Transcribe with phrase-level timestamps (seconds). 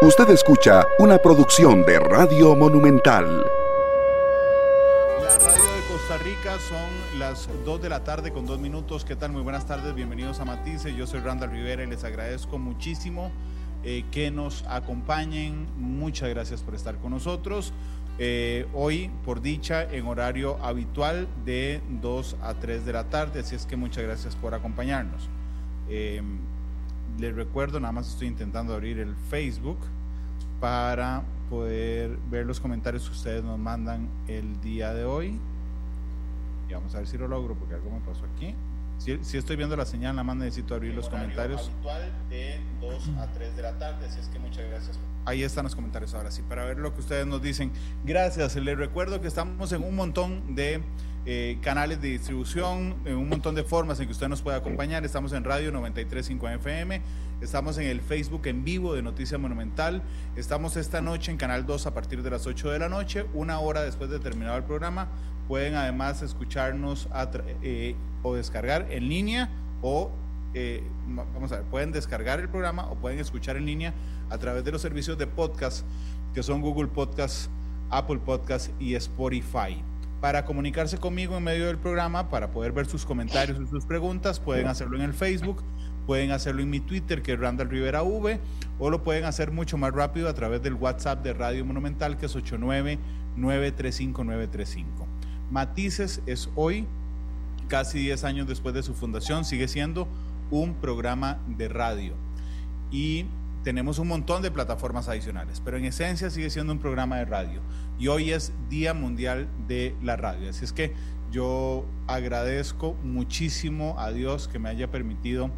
[0.00, 3.44] Usted escucha una producción de Radio Monumental.
[5.20, 9.04] La radio de Costa Rica son las 2 de la tarde con 2 minutos.
[9.04, 9.32] ¿Qué tal?
[9.32, 10.94] Muy buenas tardes, bienvenidos a Matice.
[10.94, 13.32] Yo soy Randall Rivera y les agradezco muchísimo
[13.82, 15.66] eh, que nos acompañen.
[15.76, 17.72] Muchas gracias por estar con nosotros.
[18.20, 23.40] Eh, hoy, por dicha, en horario habitual de 2 a 3 de la tarde.
[23.40, 25.28] Así es que muchas gracias por acompañarnos.
[25.88, 26.22] Eh,
[27.18, 29.78] les recuerdo, nada más estoy intentando abrir el Facebook
[30.60, 35.38] para poder ver los comentarios que ustedes nos mandan el día de hoy.
[36.68, 38.54] Y vamos a ver si lo logro porque algo me pasó aquí.
[38.98, 41.70] Si, estoy viendo la señal, nada más necesito abrir los comentarios.
[41.70, 44.98] Habitual de 2 a 3 de la tarde, así es que muchas gracias.
[45.24, 47.70] Ahí están los comentarios ahora sí, para ver lo que ustedes nos dicen.
[48.04, 50.82] Gracias, les recuerdo que estamos en un montón de
[51.26, 55.04] eh, canales de distribución, en un montón de formas en que usted nos puede acompañar.
[55.04, 57.02] Estamos en Radio 935 FM,
[57.40, 60.02] estamos en el Facebook en vivo de Noticia Monumental,
[60.36, 63.60] estamos esta noche en Canal 2 a partir de las 8 de la noche, una
[63.60, 65.08] hora después de terminado el programa.
[65.48, 67.08] Pueden además escucharnos
[67.62, 69.50] eh, o descargar en línea
[69.82, 70.12] o,
[70.54, 73.94] eh, vamos a ver, pueden descargar el programa o pueden escuchar en línea
[74.30, 75.84] a través de los servicios de podcast
[76.34, 77.48] que son Google Podcast,
[77.90, 79.82] Apple Podcast y Spotify.
[80.20, 84.40] Para comunicarse conmigo en medio del programa, para poder ver sus comentarios y sus preguntas,
[84.40, 85.62] pueden hacerlo en el Facebook,
[86.06, 88.40] pueden hacerlo en mi Twitter, que es Randall Rivera V,
[88.78, 92.26] o lo pueden hacer mucho más rápido a través del WhatsApp de Radio Monumental, que
[92.26, 94.84] es 899-35935.
[95.50, 96.86] Matices es hoy,
[97.68, 100.08] casi 10 años después de su fundación, sigue siendo
[100.50, 102.14] un programa de radio.
[102.90, 103.26] Y
[103.64, 107.60] tenemos un montón de plataformas adicionales, pero en esencia sigue siendo un programa de radio.
[107.98, 110.48] Y hoy es Día Mundial de la Radio.
[110.50, 110.94] Así es que
[111.30, 115.50] yo agradezco muchísimo a Dios que me haya permitido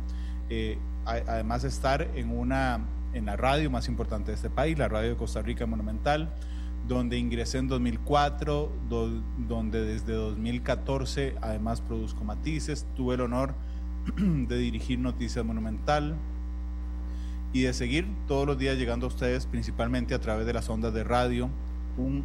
[0.49, 2.81] eh, además estar en una
[3.13, 6.33] en la radio más importante de este país, la radio de Costa Rica Monumental,
[6.87, 8.73] donde ingresé en 2004,
[9.49, 13.55] donde desde 2014 además produzco matices, tuve el honor
[14.17, 16.17] de dirigir Noticias Monumental,
[17.53, 20.95] y de seguir todos los días llegando a ustedes, principalmente a través de las ondas
[20.95, 21.51] de radio.
[21.97, 22.25] Un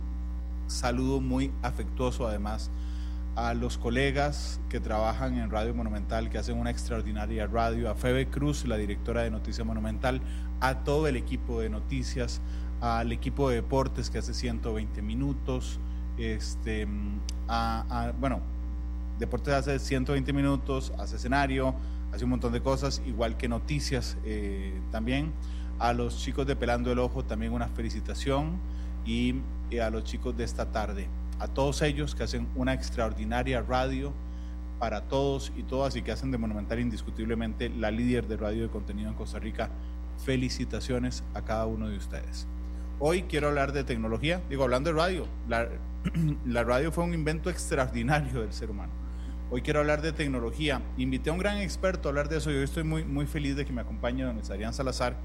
[0.68, 2.69] saludo muy afectuoso además
[3.35, 8.28] a los colegas que trabajan en Radio Monumental, que hacen una extraordinaria radio, a Febe
[8.28, 10.22] Cruz, la directora de Noticias Monumental,
[10.62, 12.40] a todo el equipo de noticias,
[12.81, 15.80] al equipo de deportes que hace 120 minutos,
[16.18, 16.88] este,
[18.19, 18.41] bueno,
[19.19, 21.75] deportes hace 120 minutos, hace escenario,
[22.13, 25.34] hace un montón de cosas, igual que noticias eh, también.
[25.78, 28.59] A los chicos de Pelando el Ojo también una felicitación
[29.06, 29.36] y,
[29.81, 31.07] a los chicos de esta tarde.
[31.40, 34.13] A todos ellos que hacen una extraordinaria radio
[34.80, 38.69] para todos y todas y que hacen de Monumental indiscutiblemente la líder de radio de
[38.69, 39.69] contenido en Costa Rica.
[40.24, 42.47] Felicitaciones a cada uno de ustedes.
[43.00, 45.28] Hoy quiero hablar de tecnología, digo, hablando de radio.
[45.50, 45.67] La,
[46.45, 48.94] la radio fue un invento extraordinario del ser humano
[49.51, 50.81] Hoy quiero hablar de tecnología.
[50.97, 53.56] Invité a un gran experto a hablar de eso y hoy estoy muy, muy feliz
[53.56, 55.17] de que me acompañe don Adrián Salazar.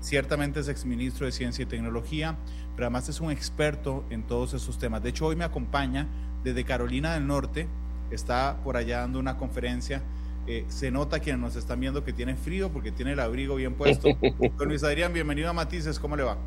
[0.00, 2.36] Ciertamente es exministro de Ciencia y Tecnología,
[2.74, 5.02] pero además es un experto en todos esos temas.
[5.02, 6.08] De hecho, hoy me acompaña
[6.42, 7.68] desde Carolina del Norte,
[8.10, 10.02] está por allá dando una conferencia.
[10.46, 13.74] Eh, se nota quienes nos están viendo que tiene frío porque tiene el abrigo bien
[13.74, 14.08] puesto.
[14.58, 16.38] Don Luis Adrián, bienvenido a Matices, ¿cómo le va?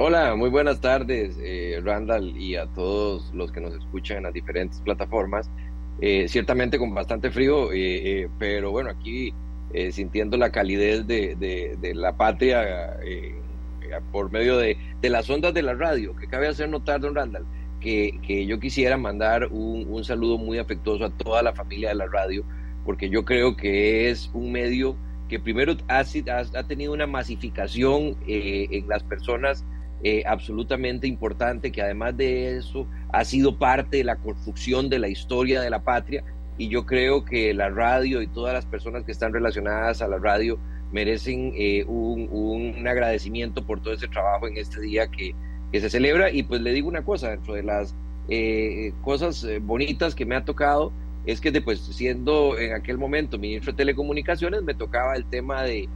[0.00, 4.32] Hola, muy buenas tardes, eh, Randall, y a todos los que nos escuchan en las
[4.32, 5.50] diferentes plataformas.
[6.00, 9.34] Eh, ciertamente con bastante frío, eh, eh, pero bueno, aquí
[9.90, 12.96] sintiendo la calidez de, la patria
[14.12, 17.44] por medio de, las ondas de la radio, que cabe hacer notar, don Randall,
[17.80, 22.44] que, yo quisiera mandar un, saludo muy afectuoso a toda la familia de la radio,
[22.84, 24.94] porque yo creo que es un medio
[25.28, 29.64] que primero ha, ha tenido una masificación en las personas
[30.04, 35.08] eh, absolutamente importante, que además de eso ha sido parte de la construcción de la
[35.08, 36.24] historia de la patria.
[36.56, 40.18] Y yo creo que la radio y todas las personas que están relacionadas a la
[40.18, 40.58] radio
[40.92, 45.34] merecen eh, un, agradecimiento por todo ese trabajo en este día que,
[45.72, 46.30] que, se celebra.
[46.30, 47.94] Y pues le digo una cosa, dentro de las
[48.28, 50.92] eh, cosas bonitas que me ha tocado,
[51.26, 55.88] es que después, siendo en aquel momento ministro de Telecomunicaciones, me tocaba el tema de,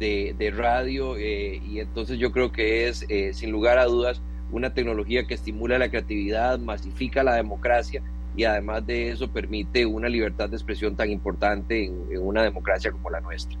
[0.00, 4.72] de, radio eh, y entonces yo creo que es eh, sin lugar a dudas una
[4.72, 8.02] tecnología que estimula la creatividad, masifica la democracia
[8.34, 13.10] y además de eso permite una libertad de expresión tan importante en, una democracia como
[13.10, 13.58] la nuestra.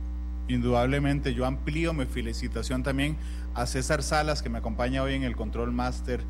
[0.48, 3.16] Indudablemente, yo amplío mi felicitación también
[3.54, 6.20] a César Salas, que me acompaña hoy en el Control Master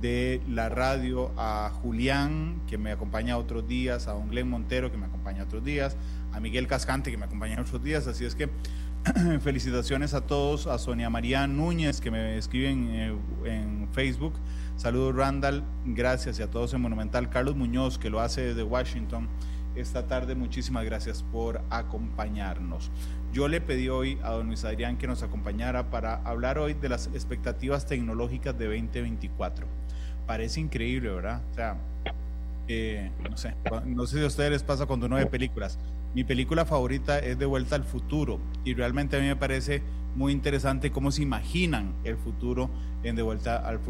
[0.00, 4.98] de la radio, a Julián, que me acompaña otros días, a Don Glenn Montero, que
[4.98, 5.96] me acompaña otros días,
[6.32, 8.06] a Miguel Cascante, que me acompaña otros días.
[8.06, 8.48] Así es que
[9.40, 14.34] felicitaciones a todos, a Sonia María Núñez que me escriben en, en Facebook.
[14.76, 17.28] Saludos Randall, gracias y a todos en Monumental.
[17.28, 19.28] Carlos Muñoz que lo hace desde Washington
[19.76, 22.90] esta tarde, muchísimas gracias por acompañarnos.
[23.32, 26.88] Yo le pedí hoy a don Luis Adrián que nos acompañara para hablar hoy de
[26.88, 29.66] las expectativas tecnológicas de 2024.
[30.26, 31.42] Parece increíble, ¿verdad?
[31.50, 31.76] O sea,
[32.68, 33.54] eh, no sé,
[33.84, 35.78] no sé si a ustedes les pasa cuando uno ve películas.
[36.14, 39.82] Mi película favorita es De Vuelta al Futuro y realmente a mí me parece
[40.14, 42.70] muy interesante cómo se imaginan el futuro
[43.02, 43.80] en De Vuelta al,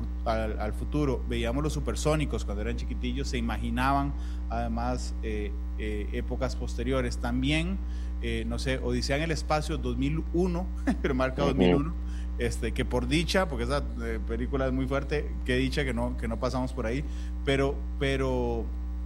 [0.58, 1.22] al, Futuro.
[1.28, 4.14] Veíamos los supersónicos cuando eran chiquitillos, se imaginaban
[4.48, 7.18] además eh, eh, épocas posteriores.
[7.18, 7.76] También,
[8.22, 10.66] eh, no sé, Odisea en el Espacio 2001,
[11.02, 11.92] pero marca 2001,
[12.38, 13.84] este, que por dicha, porque esa
[14.26, 17.04] película es muy fuerte, que dicha que no, que no pasamos por ahí,
[17.44, 18.64] pero, pero,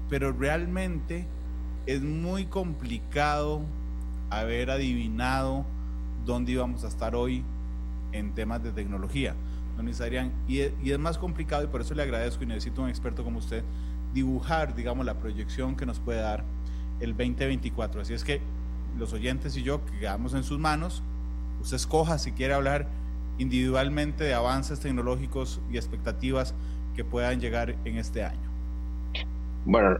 [0.08, 1.26] pero realmente
[1.88, 3.62] es muy complicado
[4.28, 5.64] haber adivinado
[6.26, 7.42] dónde íbamos a estar hoy
[8.12, 9.34] en temas de tecnología,
[9.74, 9.88] don.
[10.46, 13.64] Y, es más complicado y por eso le agradezco y necesito un experto como usted
[14.12, 16.44] dibujar, digamos, la proyección que nos puede dar
[17.00, 18.02] el 2024.
[18.02, 18.42] Así es que
[18.98, 21.02] los oyentes y yo que quedamos en sus manos,
[21.62, 22.86] usted escoja si quiere hablar
[23.38, 26.54] individualmente de avances tecnológicos y expectativas
[26.94, 28.46] que puedan llegar en este año.
[29.64, 29.96] Bueno,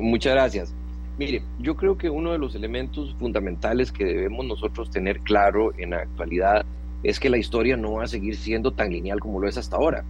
[0.00, 0.72] muchas gracias.
[1.18, 5.90] Mire, yo creo que uno de los elementos fundamentales que debemos nosotros tener claro en
[5.90, 6.64] la actualidad
[7.02, 9.76] es que la historia no va a seguir siendo tan lineal como lo es hasta
[9.76, 10.04] ahora.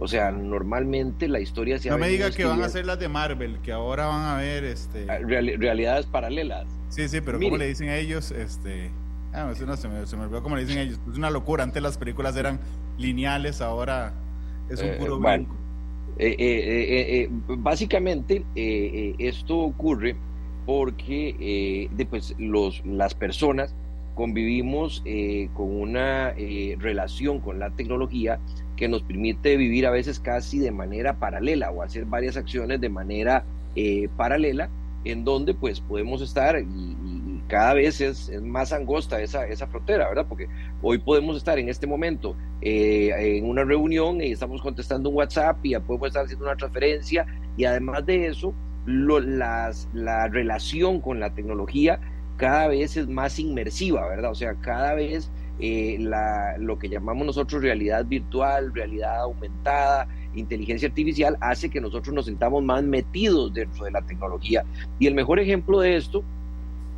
[0.00, 3.08] O sea, normalmente la historia se No me diga que van a ser las de
[3.08, 6.66] Marvel, que ahora van a ver este ah, realidades paralelas.
[6.88, 8.30] Sí, sí, pero ¿cómo le dicen a ellos?
[8.30, 8.90] Este,
[9.32, 11.00] ah, no, se, me, se me olvidó cómo le dicen ellos.
[11.10, 11.64] Es una locura.
[11.64, 12.60] Antes las películas eran
[12.96, 14.14] lineales, ahora
[14.70, 15.56] es un eh, puro blanco.
[16.16, 18.44] Eh, eh, básicamente,
[19.18, 20.16] esto ocurre
[20.68, 23.74] porque después los, las personas
[24.14, 25.02] convivimos
[25.54, 26.34] con una
[26.78, 28.38] relación con la tecnología
[28.78, 32.88] que nos permite vivir a veces casi de manera paralela o hacer varias acciones de
[32.90, 33.44] manera
[33.74, 34.70] eh, paralela,
[35.04, 40.26] en donde pues podemos estar y, cada vez es, más angosta esa, esa frontera, ¿verdad?
[40.28, 40.48] Porque
[40.82, 45.56] hoy podemos estar en este momento eh, en una reunión y estamos contestando un WhatsApp
[45.64, 47.24] y ya podemos estar haciendo una transferencia
[47.56, 48.52] y además de eso,
[48.88, 52.00] las, la relación con la tecnología
[52.36, 54.30] cada vez es más inmersiva, ¿verdad?
[54.30, 55.30] O sea, cada vez
[55.60, 62.14] eh, la, lo que llamamos nosotros realidad virtual, realidad aumentada, inteligencia artificial, hace que nosotros
[62.14, 64.64] nos sintamos más metidos dentro de la tecnología.
[64.98, 66.22] Y el mejor ejemplo de esto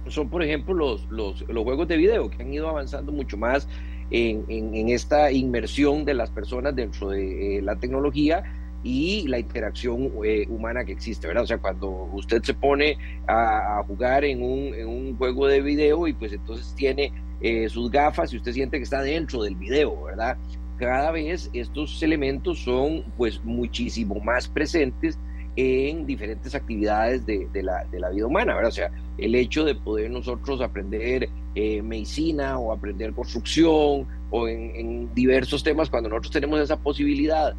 [0.09, 3.67] son, por ejemplo, los, los, los juegos de video, que han ido avanzando mucho más
[4.11, 8.43] en, en, esta inmersión de las personas dentro de eh, la tecnología
[8.83, 11.45] y la interacción eh, humana que existe, ¿verdad?
[11.45, 12.97] O sea, cuando usted se pone
[13.27, 17.91] a, jugar en un, en un, juego de video y pues entonces tiene eh, sus
[17.91, 20.39] gafas y usted siente que está dentro del video, ¿verdad?
[20.79, 25.19] Cada vez estos elementos son pues muchísimo más presentes
[25.57, 28.69] en diferentes actividades de, la, de la, vida humana, ¿verdad?
[28.69, 34.75] O sea, el hecho de poder nosotros aprender eh, medicina o aprender construcción o en,
[34.77, 37.55] en diversos temas, cuando nosotros tenemos esa posibilidad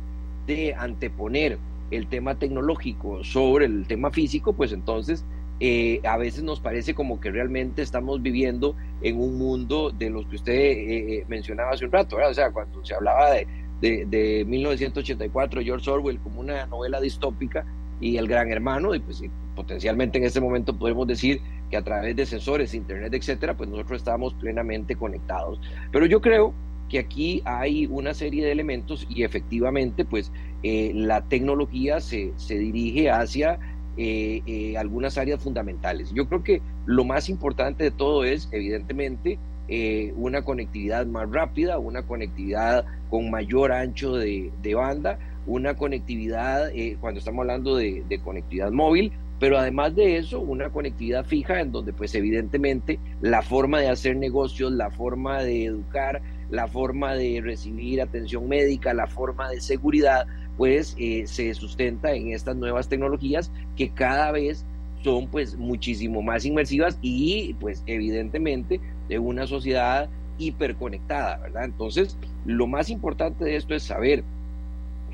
[0.45, 1.57] de anteponer
[1.91, 5.25] el tema tecnológico sobre el tema físico, pues entonces
[5.59, 10.25] eh, a veces nos parece como que realmente estamos viviendo en un mundo de los
[10.25, 12.31] que usted eh, eh, mencionaba hace un rato, ¿verdad?
[12.31, 17.63] O sea, cuando se hablaba de, de, 1984, George Orwell como una novela distópica
[17.99, 19.21] y el gran hermano, y pues
[19.55, 23.97] potencialmente en este momento podemos decir que a través de sensores, internet, etcétera, pues nosotros
[23.97, 25.59] estamos plenamente conectados.
[25.91, 26.55] Pero yo creo
[26.91, 30.31] que aquí hay una serie de elementos y efectivamente, pues
[30.61, 33.57] la tecnología se, se dirige hacia
[33.97, 36.13] eh, eh, algunas áreas fundamentales.
[36.13, 41.77] Yo creo que lo más importante de todo es, evidentemente, eh, una conectividad más rápida,
[41.77, 46.71] una conectividad con mayor ancho de, banda, una conectividad,
[47.01, 51.73] cuando estamos hablando de, de, conectividad móvil, pero además de eso, una conectividad fija en
[51.73, 56.21] donde pues evidentemente la forma de hacer negocios, la forma de educar,
[56.51, 60.27] la forma de recibir atención médica, la forma de seguridad,
[60.57, 64.65] pues eh, se sustenta en estas nuevas tecnologías que cada vez
[65.01, 71.63] son pues muchísimo más inmersivas y pues evidentemente de una sociedad hiperconectada, ¿verdad?
[71.65, 74.23] Entonces, lo más importante de esto es saber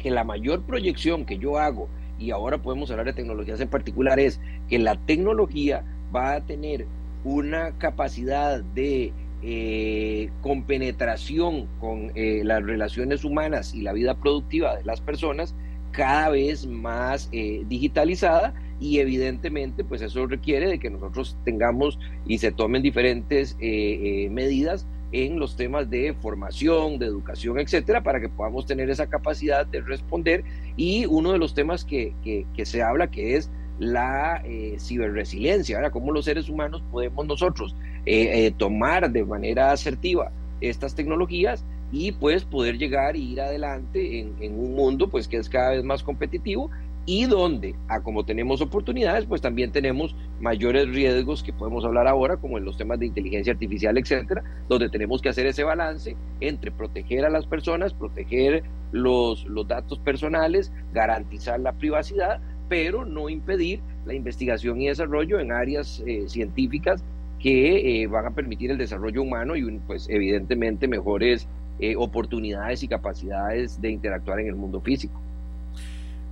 [0.02, 1.88] que la mayor proyección que yo hago,
[2.20, 4.40] y ahora podemos hablar de tecnologías en particular, es
[4.70, 5.84] que la tecnología
[6.16, 6.86] va a tener
[7.24, 9.14] una capacidad de
[9.50, 15.56] eh, con penetración con eh, las relaciones humanas y la vida productiva de las personas
[15.92, 22.40] cada vez más eh, digitalizada y evidentemente pues eso requiere de que nosotros tengamos y
[22.40, 28.66] se tomen diferentes medidas en los temas de formación, de educación, etcétera, para que podamos
[28.66, 30.44] tener esa capacidad de responder.
[30.76, 35.92] Y uno de los temas que, que, se habla, que es la eh, ciberresiliencia, ¿verdad?
[35.92, 40.32] Cómo los seres humanos podemos nosotros eh, eh, tomar de manera asertiva
[40.62, 45.38] estas tecnologías y pues poder llegar e ir adelante en, en, un mundo pues que
[45.38, 46.70] es cada vez más competitivo
[47.08, 52.36] y donde, a como tenemos oportunidades, pues también tenemos mayores riesgos que podemos hablar ahora,
[52.36, 56.70] como en los temas de inteligencia artificial, etcétera, donde tenemos que hacer ese balance entre
[56.70, 63.82] proteger a las personas, proteger los, los datos personales, garantizar la privacidad, pero no impedir
[64.06, 67.04] la investigación y desarrollo en áreas eh, científicas
[67.40, 71.48] que eh, van a permitir el desarrollo humano y, pues, evidentemente, mejores
[71.80, 75.22] eh, oportunidades y capacidades de interactuar en el mundo físico.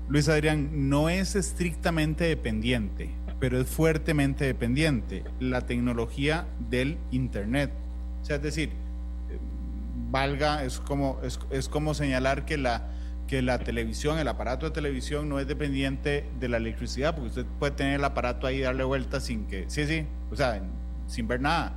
[0.10, 7.72] Luis Adrián, no es estrictamente dependiente, pero es fuertemente dependiente la tecnología del Internet.
[8.22, 8.72] O sea, es decir,
[10.12, 11.20] valga, es como,
[11.52, 12.90] es, como señalar que la,
[13.28, 17.46] que la televisión, el aparato de televisión no es dependiente de la electricidad, porque usted
[17.60, 20.62] puede tener el aparato ahí y darle vuelta sin que, sí, sí, o sea,
[21.08, 21.74] sin ver nada.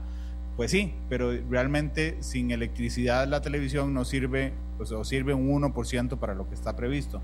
[0.56, 6.34] Pues sí, pero realmente sin electricidad la televisión no sirve, o sirve un 1% para
[6.34, 7.22] lo que está previsto.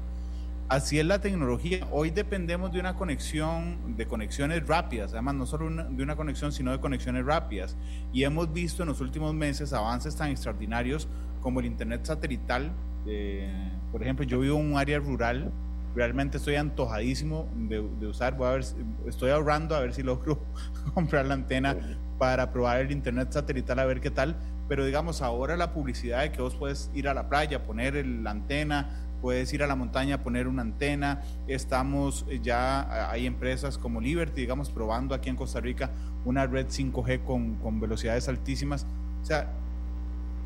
[0.68, 1.86] Así es la tecnología.
[1.90, 6.72] Hoy dependemos de una conexión, de conexiones rápidas, además no solo de una conexión, sino
[6.72, 7.76] de conexiones rápidas.
[8.14, 11.06] Y hemos visto en los últimos meses avances tan extraordinarios
[11.42, 12.72] como el Internet satelital.
[13.06, 15.52] Eh, por ejemplo, yo vivo en un área rural,
[15.94, 18.64] realmente estoy antojadísimo de, usar, voy a ver,
[19.06, 20.40] estoy ahorrando a ver si logro
[20.94, 21.76] comprar la antena
[22.18, 24.36] para probar el Internet satelital a ver qué tal.
[24.68, 28.30] Pero digamos, ahora la publicidad de que vos puedes ir a la playa, poner la
[28.30, 31.22] antena, puedes ir a la montaña poner una antena.
[31.46, 35.90] Estamos ya, hay empresas como Liberty, digamos, probando aquí en Costa Rica
[36.24, 38.86] una red 5G con, con velocidades altísimas.
[39.20, 39.50] O sea,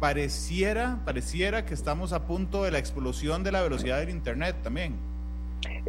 [0.00, 4.95] pareciera, pareciera que estamos a punto de la explosión de la velocidad del Internet también.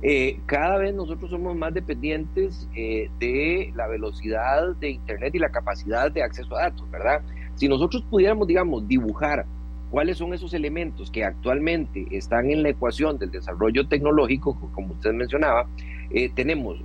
[0.02, 5.50] Eh, cada vez nosotros somos más dependientes eh, de la velocidad de Internet y la
[5.50, 7.22] capacidad de acceso a datos, ¿verdad?
[7.56, 9.46] Si nosotros pudiéramos, digamos, dibujar
[9.92, 15.14] ¿Cuáles son esos elementos que actualmente están en la ecuación del desarrollo tecnológico, como usted
[15.14, 15.66] mencionaba?
[16.12, 16.78] Eh, tenemos,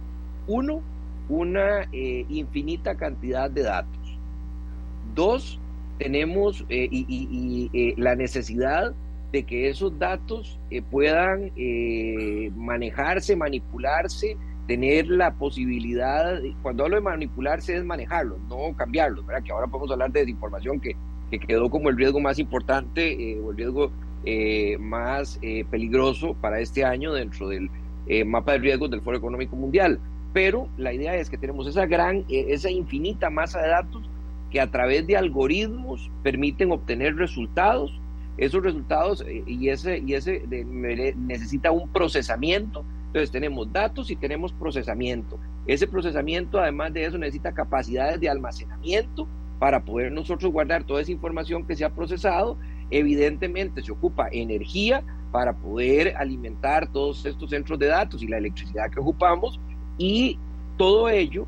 [0.46, 0.80] uno,
[1.28, 4.18] una infinita cantidad de datos.
[5.14, 5.60] Dos,
[5.98, 8.94] tenemos eh, y, la necesidad
[9.32, 10.60] de que esos datos
[10.90, 11.50] puedan
[12.56, 14.36] manejarse, manipularse,
[14.68, 19.42] tener la posibilidad, cuando hablo de manipularse es manejarlos, no cambiarlos, ¿verdad?
[19.42, 20.94] Que ahora podemos hablar de desinformación que
[21.30, 23.90] que quedó como el riesgo más importante eh, o el riesgo
[24.24, 27.70] eh, más eh, peligroso para este año dentro del
[28.26, 29.98] mapa de riesgos del Foro Económico Mundial.
[30.34, 34.10] Pero la idea es que tenemos esa gran, esa infinita masa de datos
[34.54, 37.92] que a través de algoritmos permiten obtener resultados.
[38.36, 40.44] Esos resultados y ese, y ese
[41.16, 42.84] necesita un procesamiento.
[43.08, 45.40] Entonces tenemos datos y tenemos procesamiento.
[45.66, 49.26] Ese procesamiento, además de eso, necesita capacidades de almacenamiento
[49.58, 52.56] para poder nosotros guardar toda esa información que se ha procesado.
[52.92, 58.88] Evidentemente se ocupa energía para poder alimentar todos estos centros de datos y la electricidad
[58.88, 59.58] que ocupamos
[59.98, 60.38] y
[60.76, 61.44] todo ello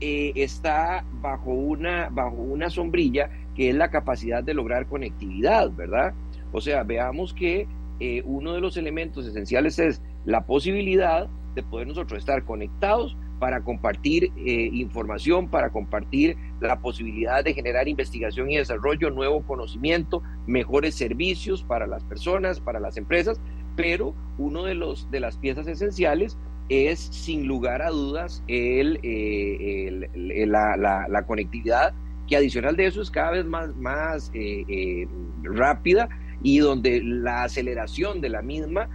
[0.00, 6.14] eh, está bajo una, bajo una sombrilla que es la capacidad de lograr conectividad, ¿verdad?
[6.52, 7.66] O sea, veamos que
[8.00, 13.62] eh, uno de los elementos esenciales es la posibilidad de poder nosotros estar conectados para
[13.62, 20.94] compartir eh, información, para compartir la posibilidad de generar investigación y desarrollo, nuevo conocimiento, mejores
[20.94, 23.40] servicios para las personas, para las empresas,
[23.76, 30.08] pero uno de, los, de las piezas esenciales es sin lugar a dudas el, eh,
[30.46, 31.94] la, conectividad,
[32.26, 35.06] que adicional de eso es cada vez más, más eh,
[35.42, 36.08] rápida
[36.42, 38.88] y donde la aceleración de la misma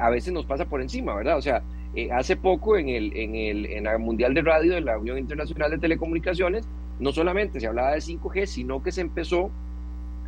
[0.00, 1.38] a veces nos pasa por encima, ¿verdad?
[1.38, 1.62] O sea,
[1.94, 5.18] eh, hace poco en el, en el en la Mundial de Radio de la Unión
[5.18, 6.66] Internacional de Telecomunicaciones,
[6.98, 9.50] no solamente se hablaba de 5G, sino que se empezó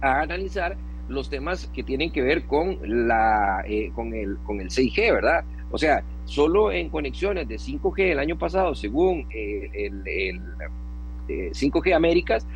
[0.03, 0.77] a analizar
[1.09, 5.45] los temas que tienen que ver con, la, eh, con, el, con el 6G, ¿verdad?
[5.75, 10.41] O sea, solo en conexiones de 5G el año pasado, según eh, el, el
[11.27, 12.47] 5G Américas,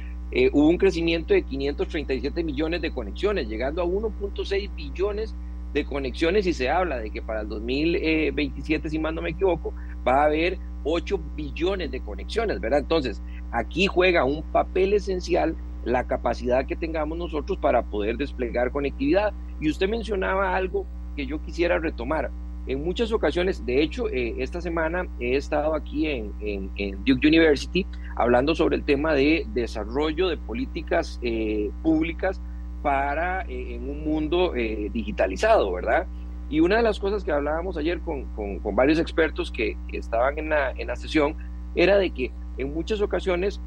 [0.52, 5.34] hubo un crecimiento de 537 millones de conexiones, llegando a 1.6 billones
[5.74, 9.74] de conexiones y se habla de que para el 2027, si mal no me equivoco,
[10.06, 12.78] va a haber 8 billones de conexiones, ¿verdad?
[12.78, 13.20] Entonces,
[13.50, 19.32] aquí juega un papel esencial la capacidad que tengamos nosotros para poder desplegar conectividad.
[19.60, 22.30] Y usted mencionaba algo que yo quisiera retomar.
[22.68, 26.70] En muchas ocasiones, de hecho, eh, esta semana he estado aquí en,
[27.06, 32.42] Duke University hablando sobre el tema de desarrollo de políticas eh, públicas
[32.82, 34.52] para eh, en un mundo
[34.92, 36.06] digitalizado, ¿verdad?
[36.50, 38.26] Y una de las cosas que hablábamos ayer con,
[38.74, 41.36] varios expertos que, estaban en la, en la, sesión
[41.74, 43.62] era de que en muchas ocasiones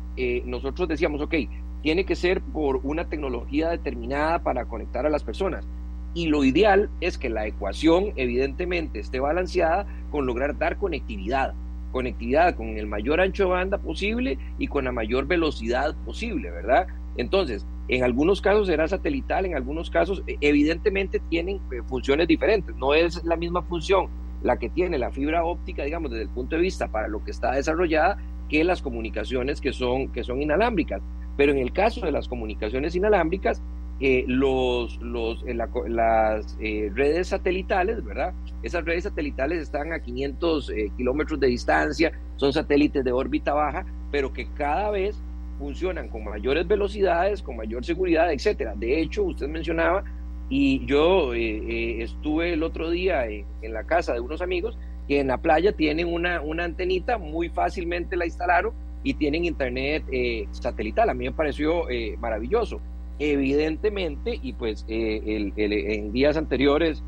[0.45, 1.35] nosotros decíamos, ok,
[1.81, 5.67] tiene que ser por una tecnología determinada para conectar a las personas
[6.13, 11.53] y lo ideal es que la ecuación evidentemente esté balanceada con lograr dar conectividad,
[11.91, 16.87] conectividad con el mayor ancho de banda posible y con la mayor velocidad posible, ¿verdad?
[17.17, 22.75] Entonces, en algunos casos será satelital, en algunos casos e, evidentemente tienen eh, funciones diferentes,
[22.75, 24.07] no es la misma función
[24.43, 27.31] la que tiene la fibra óptica, digamos, desde el punto de vista para lo que
[27.31, 28.17] está desarrollada,
[28.49, 31.01] que las comunicaciones que son, que son inalámbricas.
[31.37, 33.61] Pero en el caso de las comunicaciones inalámbricas,
[34.03, 38.33] eh, los, los, eh, las eh, redes satelitales, ¿verdad?
[38.63, 44.33] Esas redes satelitales están a 500 kilómetros de distancia, son satélites de órbita baja, pero
[44.33, 45.21] que cada vez
[45.59, 48.73] funcionan con mayores velocidades, con mayor seguridad, etcétera.
[48.75, 50.03] De hecho, usted mencionaba,
[50.49, 55.37] y yo estuve el otro día en, la casa de unos amigos que en la
[55.37, 60.03] playa tienen una, una antenita, muy fácilmente la instalaron y tienen internet
[60.51, 61.11] satelital.
[61.11, 61.83] A mí me pareció
[62.19, 62.81] maravilloso.
[63.19, 67.03] Evidentemente, y pues eh, en días anteriores,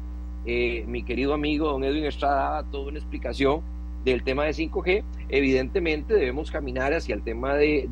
[0.45, 3.61] eh, mi querido amigo don Edwin Estrada daba toda una explicación
[4.03, 5.03] del tema de 5G.
[5.29, 7.87] Evidentemente debemos caminar hacia el tema de,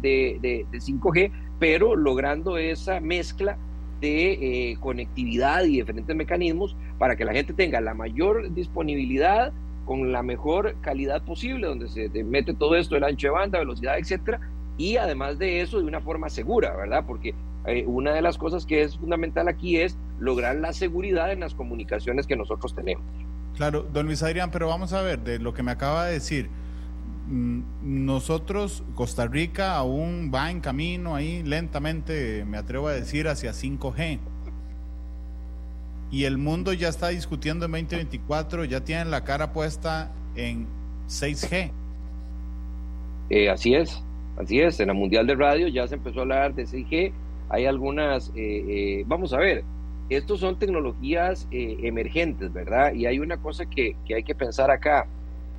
[0.71, 3.57] 5G, pero logrando esa mezcla
[4.01, 9.53] de eh, conectividad y diferentes mecanismos para que la gente tenga la mayor disponibilidad
[9.85, 13.97] con la mejor calidad posible, donde se mete todo esto, el ancho de banda, velocidad,
[13.97, 14.39] etcétera,
[14.77, 17.05] y además de eso de una forma segura, ¿verdad?
[17.07, 17.33] Porque
[17.65, 21.53] eh, una de las cosas que es fundamental aquí es lograr la seguridad en las
[21.53, 23.03] comunicaciones que nosotros tenemos.
[23.55, 26.49] Claro, don Luis Adrián, pero vamos a ver, de lo que me acaba de decir,
[27.27, 33.53] mm, nosotros, Costa Rica aún va en camino ahí lentamente, me atrevo a decir, hacia
[33.53, 34.19] 5G.
[36.09, 40.67] Y el mundo ya está discutiendo en 2024, ya tienen la cara puesta en
[41.07, 41.71] 6G.
[43.29, 44.03] Eh, así es,
[44.37, 44.79] así es.
[44.79, 47.13] En la Mundial de Radio ya se empezó a hablar de 6G
[47.51, 48.33] hay algunas, eh,
[48.67, 49.63] eh, vamos a ver,
[50.09, 52.93] estos son tecnologías eh, emergentes, ¿verdad?
[52.93, 55.05] Y hay una cosa que, hay que pensar acá.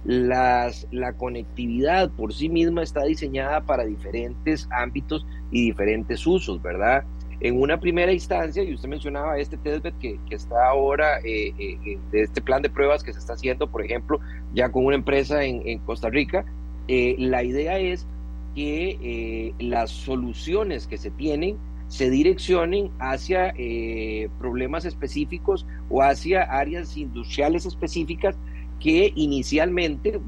[0.04, 7.04] Las, la conectividad por sí misma está diseñada para diferentes ámbitos y diferentes usos, ¿verdad?
[7.40, 12.40] En una primera instancia, y usted mencionaba este testbed que, que está ahora, de este
[12.40, 14.18] plan de pruebas que se está haciendo, por ejemplo,
[14.54, 16.44] ya con una empresa en, en Costa Rica,
[16.88, 18.06] la idea es
[18.54, 21.58] que las soluciones que se tienen
[21.92, 28.34] se direccionen hacia eh, problemas específicos o hacia áreas industriales específicas
[28.80, 30.18] que inicialmente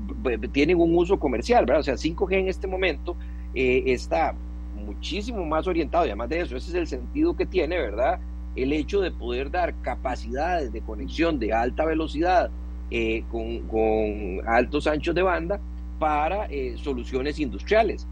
[0.53, 1.81] tienen un uso comercial, ¿verdad?
[1.81, 3.17] O sea, 5G en este momento
[3.55, 4.35] eh, está
[4.77, 8.21] muchísimo más orientado, y además de eso, ese es el sentido que tiene, ¿verdad?
[8.55, 12.51] El hecho de poder dar capacidades de conexión de alta velocidad
[12.91, 15.59] eh, con, altos anchos de banda
[15.99, 16.47] para
[16.77, 18.07] soluciones industriales.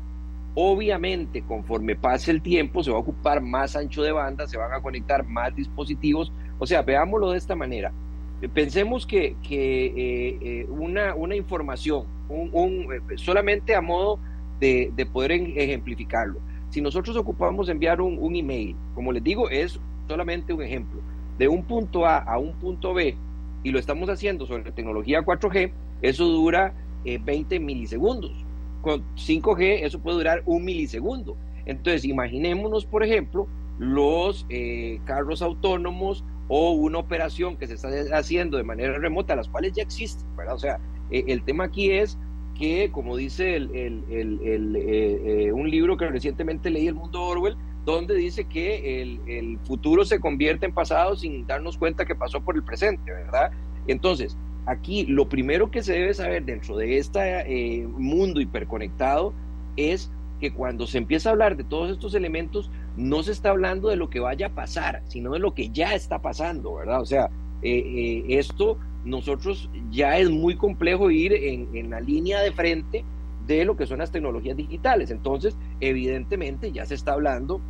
[0.54, 4.72] Obviamente, conforme pase el tiempo, se va a ocupar más ancho de banda, se van
[4.72, 6.30] a conectar más dispositivos.
[6.58, 7.90] O sea, veámoslo de esta manera.
[8.52, 14.18] Pensemos que, eh, eh, una, información, un, eh, solamente a modo
[14.60, 16.38] de, poder ejemplificarlo.
[16.68, 21.00] Si nosotros ocupamos enviar un, un, email, como les digo, es solamente un ejemplo,
[21.38, 23.16] de un punto A a un punto B,
[23.62, 28.32] y lo estamos haciendo sobre tecnología 4G, eso dura 20 milisegundos
[28.82, 31.36] con 5G eso puede durar un milisegundo.
[31.64, 38.58] Entonces, imaginémonos, por ejemplo, los eh, carros autónomos o una operación que se está haciendo
[38.58, 40.54] de manera remota, las cuales ya existen, ¿verdad?
[40.54, 42.18] O sea, eh, el tema aquí es
[42.58, 48.44] que, como dice el, eh, un libro que recientemente leí, El Mundo Orwell, donde dice
[48.44, 53.10] que el, futuro se convierte en pasado sin darnos cuenta que pasó por el presente,
[53.10, 53.50] ¿verdad?
[53.86, 59.32] Entonces, aquí lo primero que se debe saber dentro de este eh, mundo hiperconectado
[59.76, 63.88] es que cuando se empieza a hablar de todos estos elementos, no se está hablando
[63.88, 67.00] de lo que vaya a pasar, sino de lo que ya está pasando, ¿verdad?
[67.00, 67.30] O sea,
[67.62, 73.04] eh, eh, esto nosotros ya es muy complejo ir en, la línea de frente
[73.46, 75.10] de lo que son las tecnologías digitales.
[75.10, 77.60] Entonces, evidentemente ya se está hablando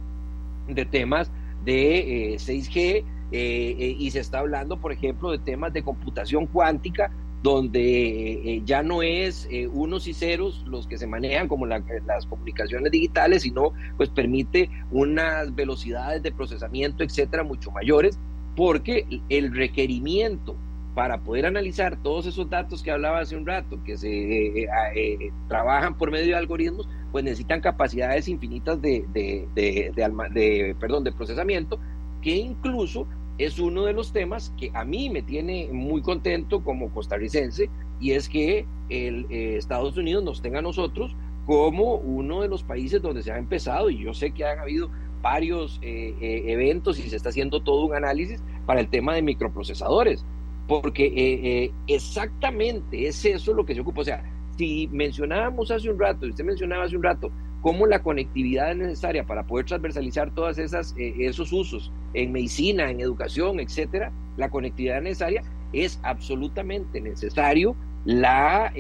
[0.69, 1.31] de temas
[1.65, 7.11] de 6G, eh, eh, y se está hablando, por ejemplo, de temas de computación cuántica,
[7.43, 12.93] donde eh, ya no es unos y ceros los que se manejan como las comunicaciones
[12.93, 18.17] digitales, sino pues permite unas velocidades de procesamiento, etcétera, mucho mayores,
[18.55, 20.57] porque el requerimiento
[20.95, 24.69] para poder analizar todos esos datos que hablaba hace un rato, que se eh, eh,
[24.95, 31.13] eh, trabajan por medio de algoritmos, pues necesitan capacidades infinitas de, de, de, perdón, de
[31.13, 31.79] procesamiento,
[32.21, 33.07] que incluso
[33.39, 38.13] es uno de los temas que a mí me tiene muy contento como costarricense, y
[38.13, 41.15] es que el, Estados Unidos nos tenga a nosotros
[41.47, 44.91] como uno de los países donde se ha empezado, y yo sé que han habido
[45.23, 50.25] varios eventos y se está haciendo todo un análisis para el tema de microprocesadores
[50.67, 54.03] porque eh, eh, exactamente es eso lo que se ocupa.
[54.03, 54.23] O sea,
[54.57, 57.31] si mencionábamos hace un rato, usted mencionaba hace un rato,
[57.63, 63.01] cómo la conectividad es necesaria para poder transversalizar esas eh, esos usos en medicina, en
[63.01, 68.73] educación, etcétera, la conectividad necesaria es absolutamente necesario la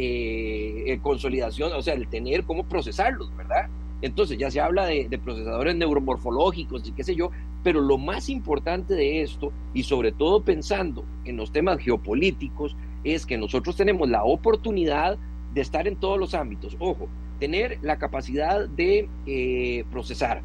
[1.00, 3.68] consolidación, o sea, el tener cómo procesarlos, ¿verdad?
[4.02, 7.30] Entonces ya se habla de, de, procesadores neuromorfológicos y qué sé yo,
[7.62, 13.26] pero lo más importante de esto, y sobre todo pensando en los temas geopolíticos, es
[13.26, 15.18] que nosotros tenemos la oportunidad
[15.54, 16.76] de estar en todos los ámbitos.
[16.78, 17.08] Ojo,
[17.42, 20.42] tener la capacidad de eh, procesar.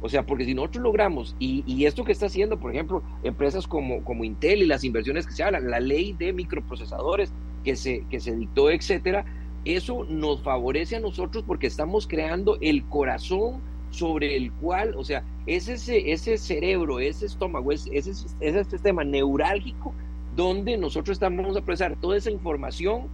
[0.00, 4.02] O sea, porque si nosotros logramos, y, esto que está haciendo, por ejemplo, empresas como,
[4.02, 8.18] como Intel y las inversiones que se hablan, la ley de microprocesadores que se, que
[8.18, 9.24] se dictó, etcétera,
[9.64, 13.60] eso nos favorece a nosotros porque estamos creando el corazón
[13.90, 18.10] sobre el cual, o sea, es ese, ese cerebro, ese estómago, es, ese,
[18.40, 19.94] ese sistema neurálgico
[20.34, 23.06] donde nosotros estamos a procesar toda esa información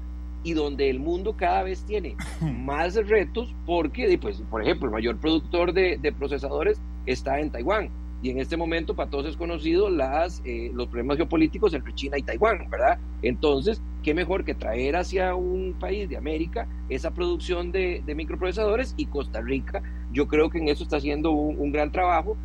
[0.45, 5.19] y donde el mundo cada vez tiene más retos porque, pues, por ejemplo, el mayor
[5.19, 7.91] productor de, de procesadores está en Taiwán
[8.23, 12.17] y en este momento para todos es conocido las, eh, los problemas geopolíticos entre China
[12.17, 12.99] y Taiwán, ¿verdad?
[13.21, 19.07] Entonces, qué mejor que traer hacia un país de América esa producción de, microprocesadores y
[19.07, 22.37] Costa Rica, yo creo que en eso está haciendo un, gran trabajo,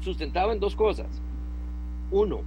[0.00, 1.06] sustentado en dos cosas.
[2.10, 2.42] Uno,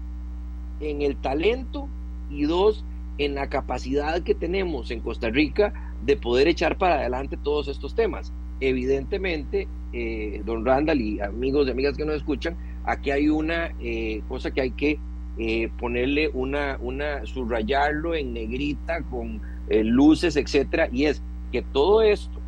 [0.80, 1.88] en el talento
[2.30, 2.86] y dos,
[3.18, 5.74] en la capacidad que tenemos en Costa Rica
[6.06, 8.32] de poder echar para adelante todos estos temas.
[8.60, 14.22] Evidentemente, eh, don Randall y amigos y amigas que nos escuchan, aquí hay una eh,
[14.28, 15.00] cosa que hay que
[15.38, 22.40] eh, ponerle una, una, subrayarlo en negrita con luces, etcétera, y es que todo esto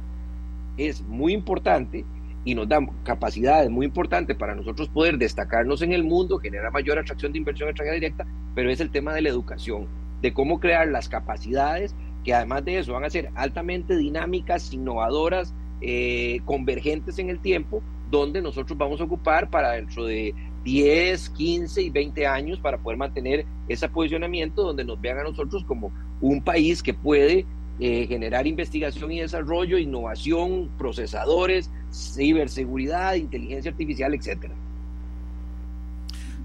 [0.77, 2.05] es muy importante
[2.45, 6.97] y nos da capacidades muy importantes para nosotros poder destacarnos en el mundo, generar mayor
[6.97, 9.88] atracción de inversión extranjera directa, pero es el tema de la educación,
[10.21, 15.53] de cómo crear las capacidades que además de eso van a ser altamente dinámicas, innovadoras,
[15.82, 21.82] eh, convergentes en el tiempo, donde nosotros vamos a ocupar para dentro de 10, 15
[21.82, 26.41] y 20 años para poder mantener ese posicionamiento donde nos vean a nosotros como un
[26.41, 27.45] país que puede
[27.79, 34.53] eh, generar investigación y desarrollo, innovación, procesadores, ciberseguridad, inteligencia artificial, etcétera.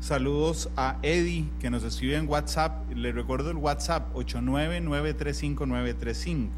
[0.05, 2.91] Saludos a Eddie que nos escribe en WhatsApp.
[2.95, 6.53] Le recuerdo el WhatsApp 89935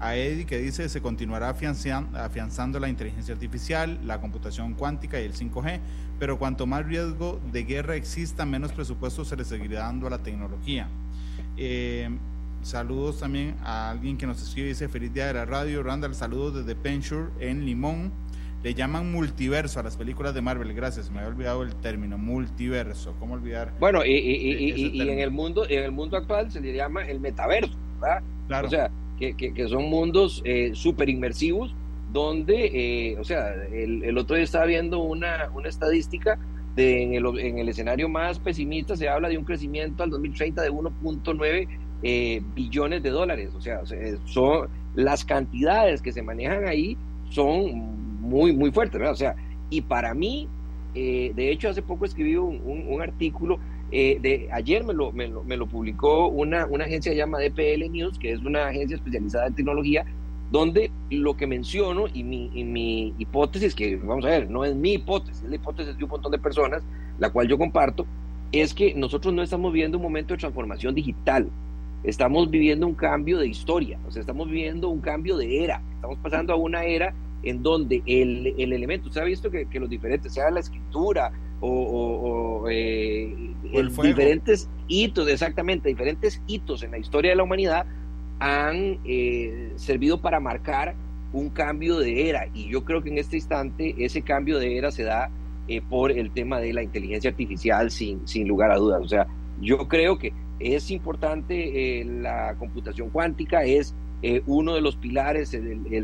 [0.00, 5.32] a Eddie que dice se continuará afianzando la inteligencia artificial, la computación cuántica y el
[5.32, 5.78] 5G,
[6.18, 10.18] pero cuanto más riesgo de guerra exista, menos presupuesto se le seguirá dando a la
[10.18, 10.88] tecnología.
[11.56, 12.10] Eh,
[12.62, 16.56] saludos también a alguien que nos escribe, dice feliz día de la radio, Randall, saludos
[16.56, 18.10] desde Pensure en Limón.
[18.62, 23.14] Le llaman multiverso a las películas de Marvel, gracias, me había olvidado el término, multiverso,
[23.18, 23.72] ¿cómo olvidar?
[23.80, 27.76] Bueno, y, y, en el mundo, en el mundo actual se le llama el metaverso,
[28.00, 28.22] ¿verdad?
[28.46, 28.68] Claro.
[28.68, 31.74] O sea, que, son mundos eh, súper inmersivos,
[32.12, 32.66] donde,
[33.12, 36.38] eh, o sea, el, otro día estaba viendo una, una estadística
[36.76, 40.62] de, en, el, en el escenario más pesimista se habla de un crecimiento al 2030
[40.62, 41.68] de 1.9
[42.04, 43.80] eh, billones de dólares, o sea,
[44.24, 46.96] son las cantidades que se manejan ahí
[47.32, 49.12] son muy, muy fuertes, ¿verdad?
[49.12, 49.36] O sea,
[49.68, 50.48] y para mí,
[50.94, 53.58] de hecho, hace poco escribí un, un artículo
[53.94, 58.32] eh, de, ayer me lo, me lo, publicó una, una agencia llamada DPL News, que
[58.32, 60.06] es una agencia especializada en tecnología,
[60.50, 64.74] donde lo que menciono y mi, y mi hipótesis, que vamos a ver, no es
[64.74, 66.82] mi hipótesis, es la hipótesis de un montón de personas,
[67.18, 68.06] la cual yo comparto,
[68.50, 71.50] es que nosotros no estamos viviendo un momento de transformación digital,
[72.02, 76.16] estamos viviendo un cambio de historia, o sea, estamos viviendo un cambio de era, estamos
[76.22, 79.88] pasando a una era en donde el, el elemento, usted ha visto que, que los
[79.88, 81.32] diferentes, sea la escritura,
[81.64, 83.54] o, eh,
[84.02, 87.86] diferentes hitos, exactamente, diferentes hitos en la historia de la humanidad
[88.40, 90.94] han eh, servido para marcar
[91.32, 94.90] un cambio de era y yo creo que en este instante ese cambio de era
[94.90, 95.30] se da
[95.68, 99.00] eh, por el tema de la inteligencia artificial sin, sin lugar a dudas.
[99.00, 99.28] O sea,
[99.60, 103.94] yo creo que es importante la computación cuántica, es
[104.46, 105.56] uno de los pilares,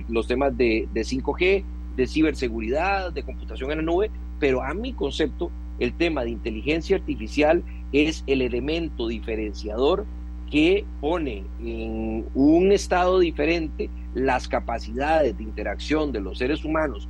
[0.09, 1.65] los temas de, de 5G,
[1.97, 6.97] de ciberseguridad, de computación en la nube, pero a mi concepto, el tema de inteligencia
[6.97, 10.07] artificial es el elemento diferenciador
[10.51, 17.09] que pone en un estado diferente las capacidades de interacción de los seres humanos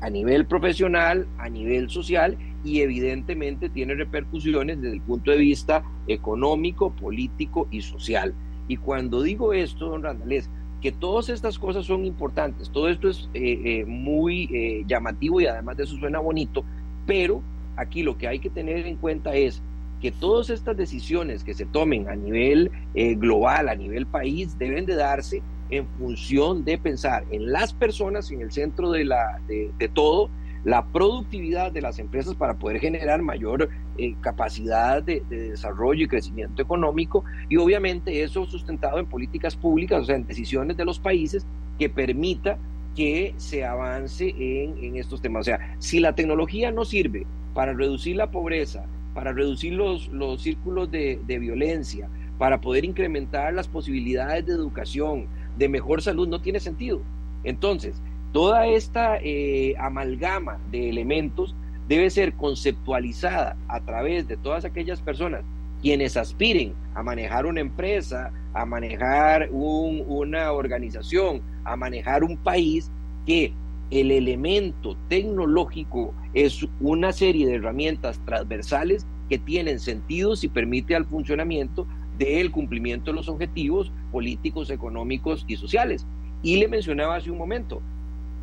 [0.00, 5.84] a nivel profesional, a nivel social y evidentemente tiene repercusiones desde el punto de vista
[6.06, 8.34] económico, político y social.
[8.68, 10.42] Y cuando digo esto, don Randall,
[10.80, 15.46] que todas estas cosas son importantes, todo esto es eh, eh, muy eh, llamativo y
[15.46, 16.64] además de eso suena bonito,
[17.06, 17.42] pero
[17.76, 19.62] aquí lo que hay que tener en cuenta es
[20.00, 24.94] que todas estas decisiones que se tomen a nivel global, a nivel país, deben de
[24.94, 30.28] darse en función de pensar en las personas en el centro de, la, de, todo,
[30.66, 36.60] la productividad de las empresas para poder generar mayor eh, capacidad de, desarrollo y crecimiento
[36.60, 41.46] económico y obviamente eso sustentado en políticas públicas, o sea, en decisiones de los países
[41.78, 42.58] que permita
[42.96, 45.42] que se avance en, estos temas.
[45.42, 50.42] O sea, si la tecnología no sirve para reducir la pobreza, para reducir los, los
[50.42, 56.40] círculos de, de violencia, para poder incrementar las posibilidades de educación, de mejor salud no
[56.40, 57.02] tiene sentido.
[57.44, 58.02] Entonces,
[58.36, 61.56] toda esta eh, amalgama de elementos
[61.88, 65.42] debe ser conceptualizada a través de todas aquellas personas
[65.80, 72.90] quienes aspiren a manejar una empresa, a manejar una organización, a manejar un país,
[73.24, 73.54] que
[73.90, 81.06] el elemento tecnológico es una serie de herramientas transversales que tienen sentidos y permite al
[81.06, 81.86] funcionamiento
[82.18, 86.06] del cumplimiento de los objetivos políticos, económicos y sociales.
[86.42, 87.80] Y le mencionaba hace un momento,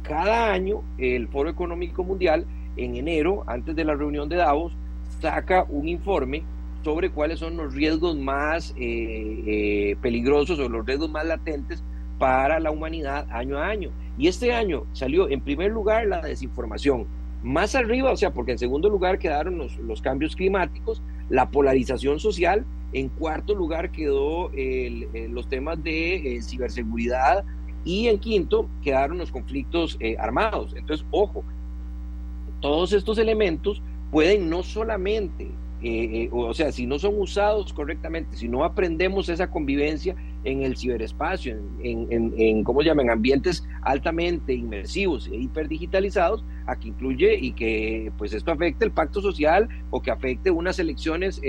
[0.03, 2.45] cada año el Foro Económico Mundial,
[2.77, 4.73] en enero, antes de la reunión de Davos,
[5.19, 6.43] saca un informe
[6.83, 11.83] sobre cuáles son los riesgos más eh, eh, peligrosos o los riesgos más latentes
[12.19, 13.89] para la humanidad año a año.
[14.17, 17.07] Y este año salió en primer lugar la desinformación.
[17.41, 22.19] Más arriba, o sea, porque en segundo lugar quedaron los, los cambios climáticos, la polarización
[22.19, 24.51] social en cuarto lugar quedó
[25.29, 27.43] los temas de eh, ciberseguridad
[27.85, 30.73] y en quinto quedaron los conflictos eh, armados.
[30.75, 31.43] Entonces, ojo,
[32.59, 35.49] todos estos elementos pueden no solamente
[35.85, 40.15] eh, o sea, si no son usados correctamente, si no aprendemos esa convivencia
[40.45, 46.87] en el ciberespacio, en, en, en ¿cómo llaman?, ambientes altamente inmersivos e hiperdigitalizados, a que
[46.87, 51.41] incluye y que pues esto afecte el pacto social o que afecte unas elecciones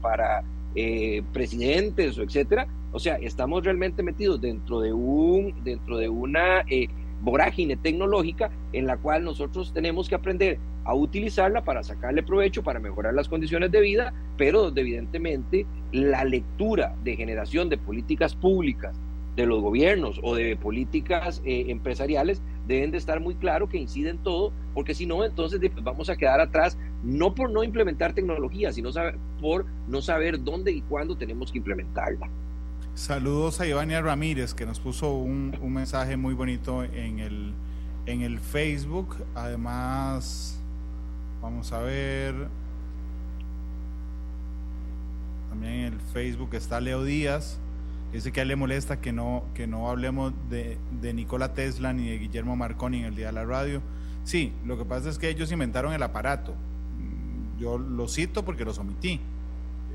[0.00, 0.42] para
[0.74, 2.66] eh, presidentes o etcétera.
[2.92, 6.88] O sea, estamos realmente metidos dentro de un, dentro de una eh,
[7.22, 12.80] vorágine tecnológica en la cual nosotros tenemos que aprender a utilizarla para sacarle provecho, para
[12.80, 18.98] mejorar las condiciones de vida, pero evidentemente la lectura de generación de políticas públicas
[19.36, 24.18] de los gobiernos o de políticas eh, empresariales deben de estar muy claro que inciden
[24.18, 28.90] todo, porque si no, entonces vamos a quedar atrás, no por no implementar tecnología, sino
[29.40, 32.28] por no saber dónde y cuándo tenemos que implementarla.
[32.94, 37.54] Saludos a Ivania Ramírez, que nos puso un, un mensaje muy bonito en el,
[38.04, 39.16] en el Facebook.
[39.34, 40.60] Además,
[41.40, 42.34] vamos a ver.
[45.48, 47.61] También en el Facebook está Leo Díaz
[48.12, 51.94] Dice que a él le molesta que no, que no hablemos de, de Nikola Tesla
[51.94, 53.80] ni de Guillermo Marconi en el día de la radio.
[54.24, 56.52] Sí, lo que pasa es que ellos inventaron el aparato.
[56.52, 59.18] Mm, yo lo cito porque los omití.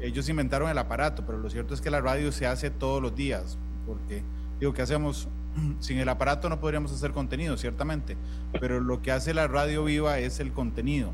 [0.01, 3.15] Ellos inventaron el aparato, pero lo cierto es que la radio se hace todos los
[3.15, 3.57] días.
[3.85, 4.23] Porque,
[4.59, 5.27] digo, ¿qué hacemos?
[5.79, 8.17] Sin el aparato no podríamos hacer contenido, ciertamente.
[8.59, 11.11] Pero lo que hace la radio viva es el contenido.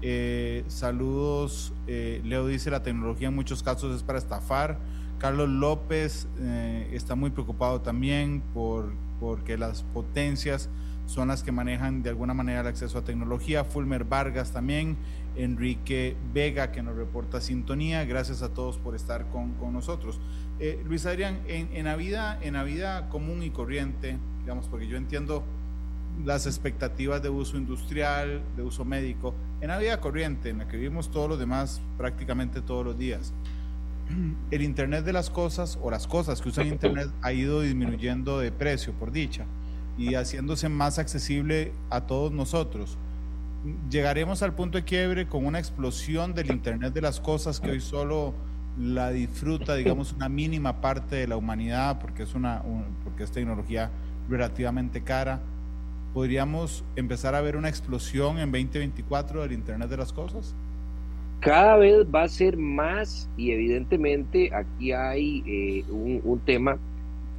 [0.00, 1.74] Eh, saludos.
[1.86, 4.78] Eh, Leo dice: la tecnología en muchos casos es para estafar
[5.20, 10.70] Carlos López eh, está muy preocupado también por porque las potencias
[11.04, 13.64] son las que manejan de alguna manera el acceso a tecnología.
[13.64, 14.96] Fulmer Vargas también,
[15.36, 18.04] Enrique Vega que nos reporta sintonía.
[18.06, 20.18] Gracias a todos por estar con, nosotros.
[20.58, 24.86] Eh, Luis Adrián, en, en, la vida, en la vida común y corriente, digamos, porque
[24.86, 25.44] yo entiendo
[26.24, 30.78] las expectativas de uso industrial, de uso médico, en la vida corriente, en la que
[30.78, 33.34] vivimos todos los demás prácticamente todos los días
[34.50, 38.52] el Internet de las cosas o las cosas que usan Internet ha ido disminuyendo de
[38.52, 39.46] precio, por dicha,
[39.98, 42.98] y haciéndose más accesible a todos nosotros.
[43.90, 47.80] Llegaremos al punto de quiebre con una explosión del Internet de las cosas que hoy
[47.80, 48.34] solo
[48.78, 52.62] la disfruta, digamos, una mínima parte de la humanidad porque es, una,
[53.04, 53.90] porque es tecnología
[54.28, 55.40] relativamente cara.
[56.14, 60.54] ¿Podríamos empezar a ver una explosión en 2024 del Internet de las cosas?
[61.40, 66.78] Cada vez va a ser más y evidentemente aquí hay eh, un, tema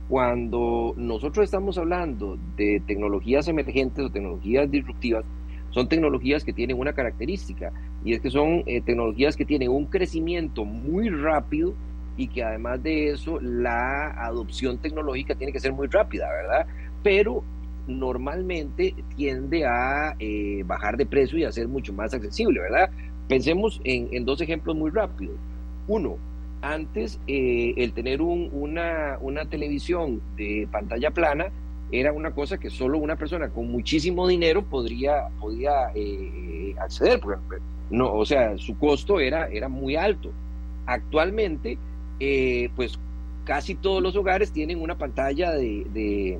[0.10, 5.24] cuando nosotros estamos hablando de tecnologías emergentes o tecnologías disruptivas,
[5.70, 7.72] son tecnologías que tienen una característica,
[8.04, 11.74] y es que son eh, tecnologías que tienen un crecimiento muy rápido
[12.18, 16.66] y que además de eso la adopción tecnológica tiene que ser muy rápida, ¿verdad?
[17.04, 17.44] Pero
[17.88, 22.90] normalmente tiende a eh, bajar de precio y a ser mucho más accesible, ¿verdad?
[23.32, 25.38] Pensemos en, dos ejemplos muy rápidos.
[25.88, 26.18] Uno,
[26.62, 29.18] antes eh, el tener una,
[29.50, 31.46] televisión de pantalla plana
[31.94, 37.62] era una cosa que solo una persona con muchísimo dinero podría, podía eh, acceder, porque
[37.90, 40.34] no, o sea, su costo era, muy alto.
[40.86, 41.78] Actualmente,
[42.20, 43.00] eh, pues
[43.46, 46.38] casi todos los hogares tienen una pantalla de,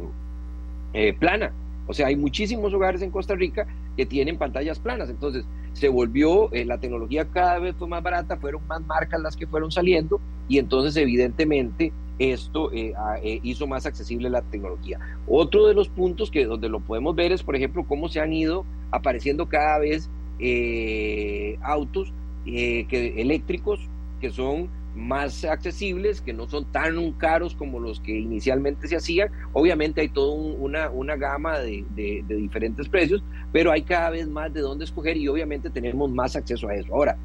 [1.22, 1.54] plana.
[1.88, 5.10] O sea, hay muchísimos hogares en Costa Rica que tienen pantallas planas.
[5.10, 9.48] Entonces, se volvió, la tecnología cada vez fue más barata, fueron más marcas las que
[9.48, 15.00] fueron saliendo y entonces evidentemente esto eh, eh, hizo más accesible la tecnología.
[15.28, 18.34] Otro de los puntos que donde lo podemos ver es, por ejemplo, cómo se han
[18.34, 22.14] ido apareciendo cada vez eh, autos
[22.46, 23.80] que, eléctricos
[24.20, 29.30] que son más accesibles, que no son tan caros como los que inicialmente se hacían.
[29.54, 34.54] Obviamente hay toda una, una gama de, de, diferentes precios, pero hay cada vez más
[34.54, 36.94] de dónde escoger y obviamente tenemos más acceso a eso.
[36.94, 37.18] Ahora,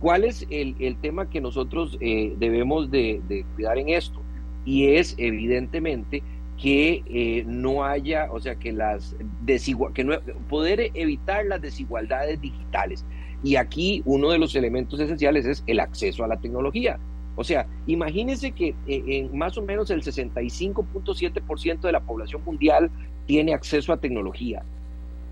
[0.00, 4.24] ¿cuál es el, el tema que nosotros debemos de, de cuidar en esto?
[4.64, 6.22] y es evidentemente
[6.60, 10.04] que eh, no haya, o sea, que las desigual, que
[10.48, 13.04] poder evitar las desigualdades digitales.
[13.42, 16.98] Y aquí uno de los elementos esenciales es el acceso a la tecnología.
[17.36, 22.90] O sea, imagínense que eh, en más o menos el 65.7% de la población mundial
[23.26, 24.62] tiene acceso a tecnología,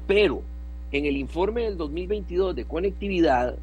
[0.07, 0.43] pero
[0.91, 3.57] en el informe del 2022 de conectividad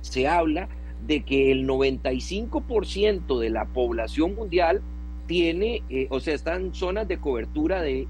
[0.00, 0.68] se habla
[1.06, 4.82] de que el 95% de la población mundial
[5.26, 8.06] tiene, eh, o sea, están zonas de cobertura de,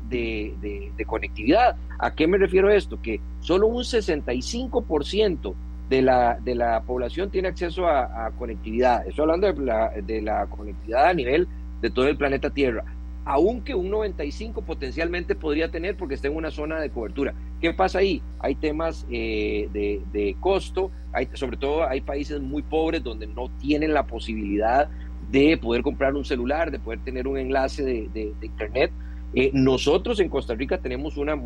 [1.07, 1.77] conectividad.
[1.99, 3.01] ¿A qué me refiero esto?
[3.01, 5.55] Que solo un 65%
[5.93, 9.07] de la, de la población tiene acceso a, conectividad.
[9.07, 11.47] Estoy hablando de la, de conectividad a nivel
[11.83, 12.83] de todo el planeta Tierra
[13.25, 17.35] aunque un 95 potencialmente podría tener porque está en una zona de cobertura.
[17.61, 18.21] ¿Qué pasa ahí?
[18.41, 23.95] Hay temas eh, de, costo, hay, sobre todo hay países muy pobres donde no tienen
[23.95, 24.89] la posibilidad
[25.31, 28.91] de poder comprar un celular, de poder tener un enlace de, Internet.
[29.35, 31.41] Eh, nosotros en Costa Rica tenemos una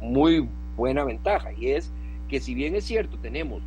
[0.00, 1.92] muy buena ventaja y es
[2.28, 3.62] que si bien es cierto, tenemos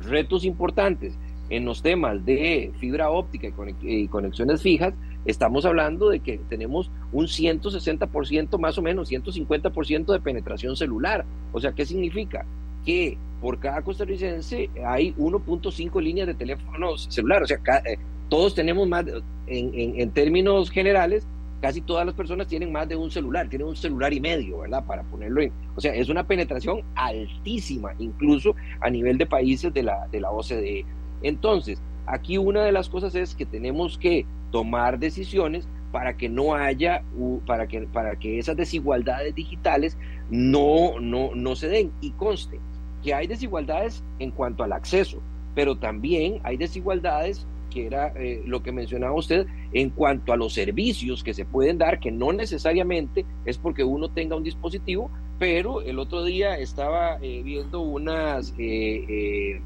[0.00, 1.14] retos importantes
[1.50, 3.48] en los temas de fibra óptica
[3.82, 4.94] y conexiones fijas,
[5.24, 11.24] estamos hablando de que tenemos un 160% más o menos, 150% de penetración celular.
[11.52, 12.46] O sea, ¿qué significa?
[12.86, 17.42] Que por cada costarricense hay 1.5 líneas de teléfonos celular.
[17.42, 19.04] O sea, eh, todos tenemos más,
[19.48, 21.26] en, en, términos generales,
[21.60, 24.84] casi todas las personas tienen más de un celular, tienen un celular y medio, ¿verdad?
[24.84, 25.52] Para ponerlo en.
[25.76, 30.30] O sea, es una penetración altísima, incluso a nivel de países de la, de la
[30.30, 30.84] OCDE.
[31.22, 36.54] Entonces, aquí una de las cosas es que tenemos que tomar decisiones para que no
[36.54, 37.02] haya,
[37.46, 39.96] para que, para que esas desigualdades digitales
[40.30, 41.92] no, no, no se den.
[42.00, 42.58] Y conste
[43.02, 45.20] que hay desigualdades en cuanto al acceso,
[45.54, 50.52] pero también hay desigualdades que era eh, lo que mencionaba usted, en cuanto a los
[50.52, 55.80] servicios que se pueden dar, que no necesariamente es porque uno tenga un dispositivo, pero
[55.80, 59.60] el otro día estaba eh, viendo unas, eh,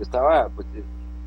[0.00, 0.66] estaba pues,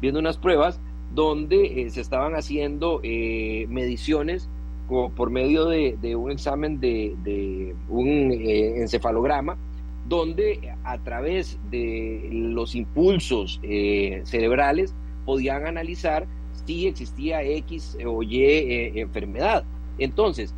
[0.02, 0.80] viendo unas pruebas
[1.16, 4.50] donde se estaban haciendo mediciones
[4.88, 9.56] por medio de, un examen de, un encefalograma,
[10.08, 13.60] donde a través de los impulsos
[14.24, 16.26] cerebrales podían analizar
[16.66, 19.64] si existía X o Y enfermedad.
[19.98, 20.54] Entonces,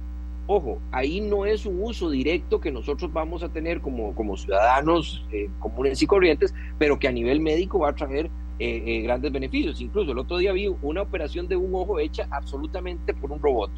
[0.48, 5.26] ojo, ahí no es un uso directo que nosotros vamos a tener como, como ciudadanos
[5.60, 9.82] comunes y corrientes, pero que a nivel médico va a traer eh, eh, grandes beneficios.
[9.82, 13.70] Incluso el otro día vi una operación de un ojo hecha absolutamente por un robot.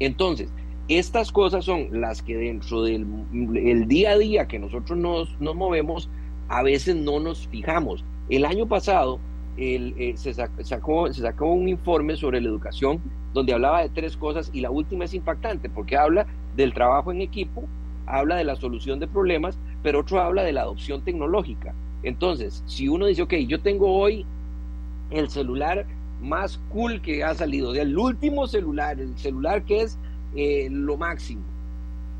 [0.00, 0.50] Entonces,
[0.88, 5.56] estas cosas son las que dentro del el día a día que nosotros nos, nos,
[5.56, 6.10] movemos,
[6.48, 8.04] a veces no nos fijamos.
[8.28, 9.18] El año pasado
[9.60, 11.10] eh, se, sacó,
[11.46, 13.00] un informe sobre la educación
[13.34, 17.22] donde hablaba de tres cosas y la última es impactante porque habla del trabajo en
[17.22, 17.64] equipo,
[18.06, 21.74] habla de la solución de problemas, pero otro habla de la adopción tecnológica.
[22.04, 24.24] Entonces, si uno dice, ok, yo tengo hoy
[25.10, 25.86] el celular
[26.22, 29.98] más cool que ha salido, el último celular, el celular que es
[30.36, 31.42] eh, lo máximo.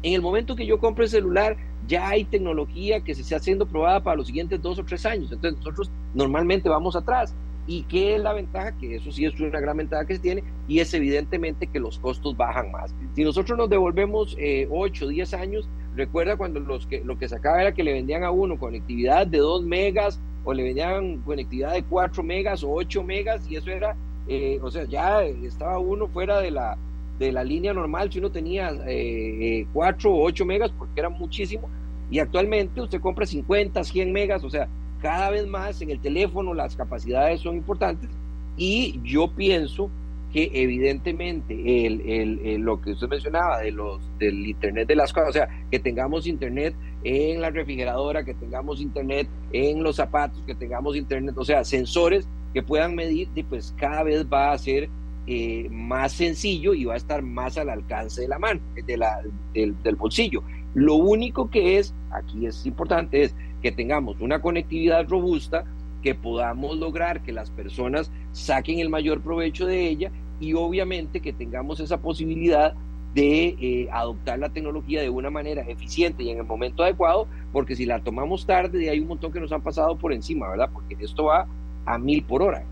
[0.03, 1.57] En el momento que yo compro el celular,
[1.89, 5.32] ya hay tecnología que se está haciendo probada para los siguientes dos o tres años.
[5.32, 7.34] Entonces nosotros normalmente vamos atrás.
[7.66, 8.72] ¿Y qué es la ventaja?
[8.78, 11.99] Que eso sí es una gran ventaja que se tiene y es evidentemente que los
[11.99, 12.95] costos bajan más.
[13.14, 17.28] Si nosotros nos devolvemos eh, 8 o 10 años, recuerda cuando los que, lo que
[17.28, 21.72] sacaba era que le vendían a uno conectividad de 2 megas o le vendían conectividad
[21.72, 23.97] de 4 megas o 8 megas y eso era,
[24.28, 26.78] eh, o sea, ya estaba uno fuera de la,
[27.18, 31.68] de la línea normal si uno tenía eh, 4 o 8 megas porque era muchísimo
[32.11, 34.69] y actualmente usted compra 50, 100 megas, o sea,
[35.01, 38.11] cada vez más en el teléfono las capacidades son importantes
[38.57, 39.91] y yo pienso
[40.33, 45.31] que evidentemente el, el, lo que usted mencionaba de los, del Internet de las cosas,
[45.31, 50.55] o sea, que tengamos Internet en la refrigeradora, que tengamos Internet en los zapatos, que
[50.55, 54.91] tengamos Internet, o sea, sensores que puedan medir, y pues cada vez va a ser
[55.27, 59.23] eh, más sencillo y va a estar más al alcance de la mano, de la,
[59.55, 60.43] del, del bolsillo.
[60.75, 65.64] Lo único que es, aquí es importante, es que tengamos una conectividad robusta,
[66.03, 71.33] que podamos lograr que las personas saquen el mayor provecho de ella y obviamente que
[71.33, 72.75] tengamos esa posibilidad
[73.14, 77.75] de eh, adoptar la tecnología de una manera eficiente y en el momento adecuado, porque
[77.75, 80.71] si la tomamos tarde, hay un montón que nos han pasado por encima, ¿verdad?
[80.73, 81.49] Porque esto va
[81.85, 82.64] a mil por hora.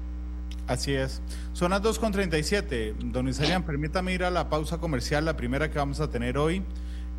[0.67, 1.23] Así es.
[1.53, 2.95] Son las 2.37.
[3.11, 6.63] Don Isarian, permítame ir a la pausa comercial, la primera que vamos a tener hoy.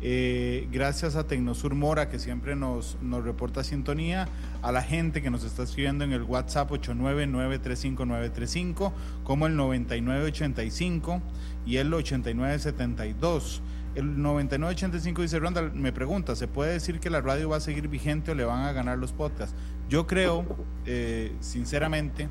[0.00, 4.28] Eh, gracias a Tecnosur Mora, que siempre nos, nos reporta sintonía,
[4.62, 8.92] a la gente que nos está escribiendo en el WhatsApp 899-35935,
[9.24, 11.20] como el 9985
[11.66, 13.60] y el 8972.
[13.96, 17.88] El 9985 dice, Ronda, me pregunta, ¿se puede decir que la radio va a seguir
[17.88, 19.56] vigente o le van a ganar los podcasts?
[19.88, 20.44] Yo creo,
[20.86, 22.28] eh, sinceramente,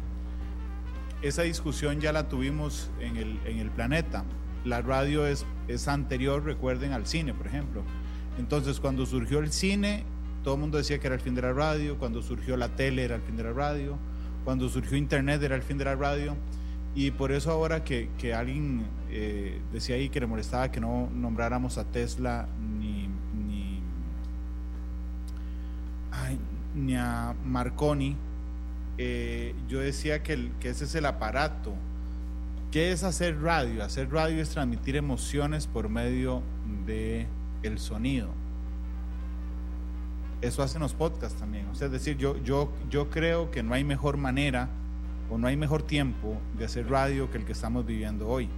[1.22, 4.24] esa discusión ya la tuvimos en el, en el planeta
[4.68, 7.84] la radio es, es anterior, recuerden, al cine, por ejemplo.
[8.38, 10.04] Entonces, cuando surgió el cine,
[10.44, 13.04] todo el mundo decía que era el fin de la radio, cuando surgió la tele
[13.04, 13.98] era el fin de la radio,
[14.44, 16.36] cuando surgió Internet era el fin de la radio,
[16.96, 21.10] y por eso ahora que, que alguien eh, decía ahí que le molestaba que no
[21.14, 22.48] nombráramos a Tesla
[22.80, 23.82] ni, ni,
[26.76, 28.16] ni a Marconi,
[28.98, 31.74] eh, yo decía que, que ese es el aparato
[32.72, 33.82] ¿Qué es hacer radio?
[33.82, 36.44] Hacer radio es transmitir emociones por medio
[36.86, 37.26] de
[37.64, 38.30] el sonido.
[40.42, 41.68] Eso hacen los podcasts también.
[41.68, 44.68] O sea, es decir, yo, yo, yo creo que no hay mejor manera
[45.30, 48.50] o no hay mejor tiempo de hacer radio que el que estamos viviendo hoy.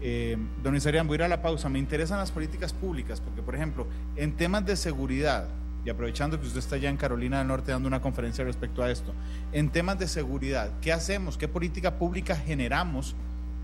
[0.00, 1.68] Eh, don Isarian, voy a ir a la pausa.
[1.68, 3.86] Me interesan las políticas públicas, porque, por ejemplo,
[4.16, 5.48] en temas de seguridad,
[5.84, 8.90] y aprovechando que usted está allá en Carolina del Norte dando una conferencia respecto a
[8.90, 9.12] esto,
[9.52, 11.36] en temas de seguridad, ¿qué hacemos?
[11.36, 13.14] ¿Qué política pública generamos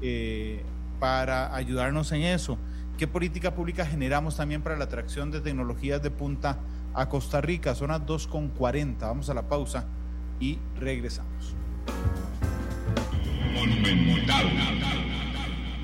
[0.02, 0.62] eh,
[0.98, 2.58] para ayudarnos en eso.
[2.98, 6.58] ¿Qué política pública generamos también para la atracción de tecnologías de punta
[6.92, 7.74] a Costa Rica?
[7.74, 8.98] Son las 2.40.
[9.00, 9.86] Vamos a la pausa
[10.38, 11.54] y regresamos.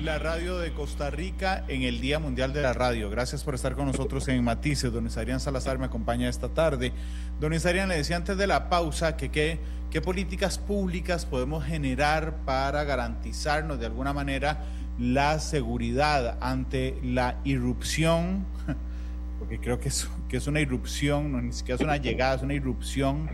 [0.07, 3.09] La radio de Costa Rica en el Día Mundial de la Radio.
[3.09, 4.89] Gracias por estar con nosotros en Matices.
[4.89, 6.93] Don Isarian Salazar me acompaña esta tarde.
[7.41, 9.59] Don Isarian le decía antes de la pausa que qué
[9.91, 14.63] ¿Qué políticas públicas podemos generar para garantizarnos de alguna manera
[14.97, 18.45] la seguridad ante la irrupción?
[19.39, 22.43] Porque creo que es, que es una irrupción, no ni siquiera es una llegada, es
[22.43, 23.29] una irrupción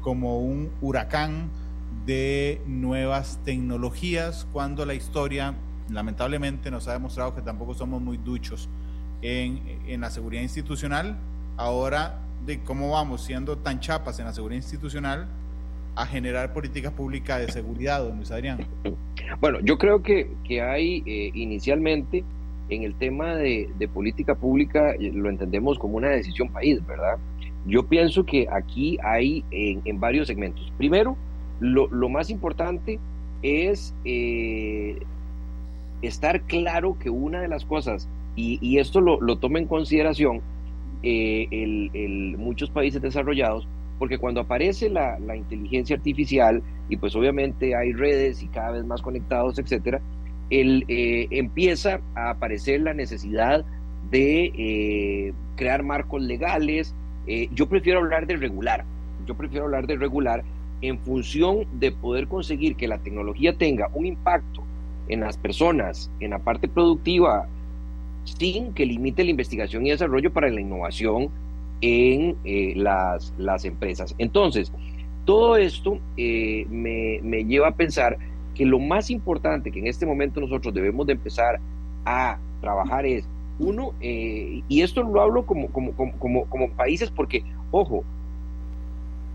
[0.00, 1.48] como un huracán
[2.06, 5.54] de nuevas tecnologías cuando la historia
[5.90, 8.68] lamentablemente nos ha demostrado que tampoco somos muy duchos
[9.22, 11.16] en, en la seguridad institucional.
[11.56, 15.28] Ahora, de cómo vamos siendo tan chapas en la seguridad institucional,
[15.98, 18.58] a generar políticas públicas de seguridad, don Luis Adrián?
[19.40, 22.24] Bueno, yo creo que, que hay eh, inicialmente
[22.68, 27.18] en el tema de, política pública, eh, lo entendemos como una decisión país, ¿verdad?
[27.66, 30.72] Yo pienso que aquí hay en, varios segmentos.
[30.78, 31.16] Primero,
[31.60, 33.00] lo, más importante
[33.42, 35.00] es eh,
[36.02, 40.42] estar claro que una de las cosas, y, esto lo, toma en consideración
[41.02, 43.66] el, muchos países desarrollados,
[43.98, 49.02] porque cuando aparece la, inteligencia artificial y pues obviamente hay redes y cada vez más
[49.02, 50.00] conectados, etcétera,
[50.50, 53.64] eh, empieza a aparecer la necesidad
[54.10, 56.94] de eh, crear marcos legales.
[57.26, 58.84] Eh, yo prefiero hablar de regular,
[59.26, 60.44] yo prefiero hablar de regular
[60.80, 64.62] en función de poder conseguir que la tecnología tenga un impacto
[65.08, 67.46] en las personas, en la parte productiva,
[68.24, 71.30] sin que limite la investigación y desarrollo para la innovación
[71.80, 74.14] en eh, las, las, empresas.
[74.18, 74.72] Entonces,
[75.24, 78.18] todo esto eh, me, me, lleva a pensar
[78.54, 81.60] que lo más importante que en este momento nosotros debemos de empezar
[82.04, 83.28] a trabajar es,
[83.58, 88.04] uno, eh, y esto lo hablo como, como, como, como, países porque, ojo,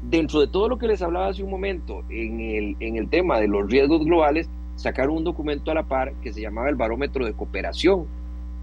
[0.10, 3.40] dentro de todo lo que les hablaba hace un momento en el, en el tema
[3.40, 7.26] de los riesgos globales, sacaron un documento a la par que se llamaba el barómetro
[7.26, 8.06] de cooperación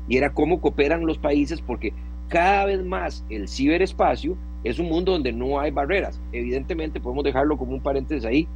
[0.08, 1.92] y era cómo cooperan los países porque
[2.28, 6.20] cada vez más el ciberespacio es un mundo donde no hay barreras.
[6.32, 8.46] Evidentemente, podemos dejarlo como un paréntesis ahí.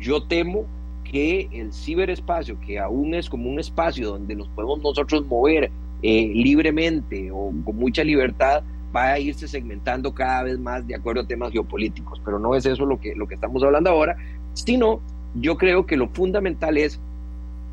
[0.00, 0.64] Yo temo
[1.04, 5.70] que el ciberespacio, que aún es como un espacio donde nos podemos nosotros mover
[6.02, 8.62] eh, libremente o con mucha libertad,
[8.94, 12.20] va a irse segmentando cada vez más de acuerdo a temas geopolíticos.
[12.24, 14.16] Pero no es eso lo que, lo que estamos hablando ahora,
[14.54, 15.00] sino
[15.40, 17.00] yo creo que lo fundamental es,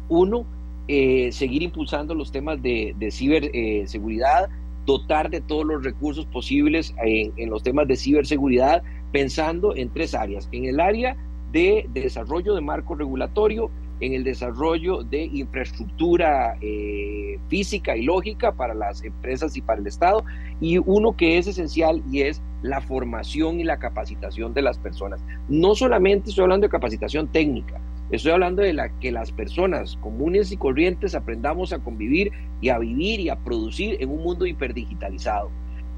[0.10, 0.46] uno,
[0.88, 4.50] eh, seguir impulsando los temas de, de ciberseguridad,
[4.86, 10.14] dotar de todos los recursos posibles en, en, los temas de ciberseguridad, pensando en tres
[10.14, 10.50] áreas.
[10.52, 11.16] En el área
[11.54, 18.74] de, desarrollo de marco regulatorio, en el desarrollo de infraestructura eh, física y lógica para
[18.74, 20.24] las empresas y para el Estado,
[20.60, 25.24] y uno que es esencial y es la formación y la capacitación de las personas.
[25.48, 27.80] No solamente estoy hablando de capacitación técnica,
[28.12, 32.32] estoy hablando de la que las personas comunes y corrientes aprendamos a convivir
[32.62, 35.52] y a vivir y a producir en un mundo hiperdigitalizado.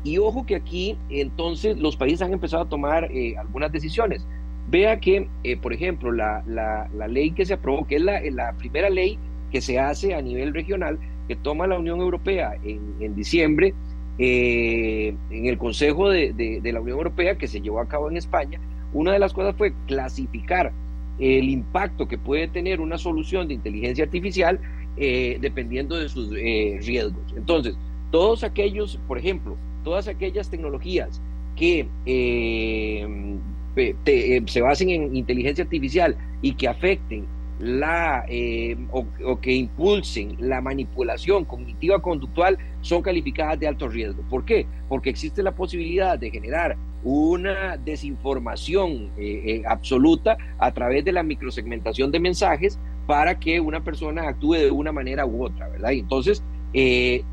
[0.03, 4.25] Y ojo que aquí entonces los países han empezado a tomar eh, algunas decisiones.
[4.68, 8.20] Vea que, eh, por ejemplo, la, la, la, ley que se aprobó, que es la,
[8.32, 9.20] la, primera ley
[9.51, 10.97] que se hace a nivel regional,
[11.28, 13.74] que toma la Unión Europea en, en diciembre,
[14.18, 18.09] eh, en el Consejo de, de, de, la Unión Europea que se llevó a cabo
[18.09, 18.59] en España,
[18.93, 20.72] una de las cosas fue clasificar
[21.20, 24.59] el impacto que puede tener una solución de inteligencia artificial
[24.97, 27.34] eh, dependiendo de sus eh, riesgos.
[27.36, 27.76] Entonces,
[28.11, 31.22] todos aquellos, por ejemplo, todas aquellas tecnologías
[31.55, 33.38] que eh,
[33.76, 37.26] eh, se basen en inteligencia artificial y que afecten
[37.59, 44.23] la eh, o, o, que impulsen la manipulación cognitiva conductual son calificadas de alto riesgo.
[44.30, 44.65] ¿Por qué?
[44.89, 52.11] Porque existe la posibilidad de generar una desinformación eh, absoluta a través de la microsegmentación
[52.11, 55.91] de mensajes para que una persona actúe de una manera u otra, ¿verdad?
[55.91, 56.43] Y entonces,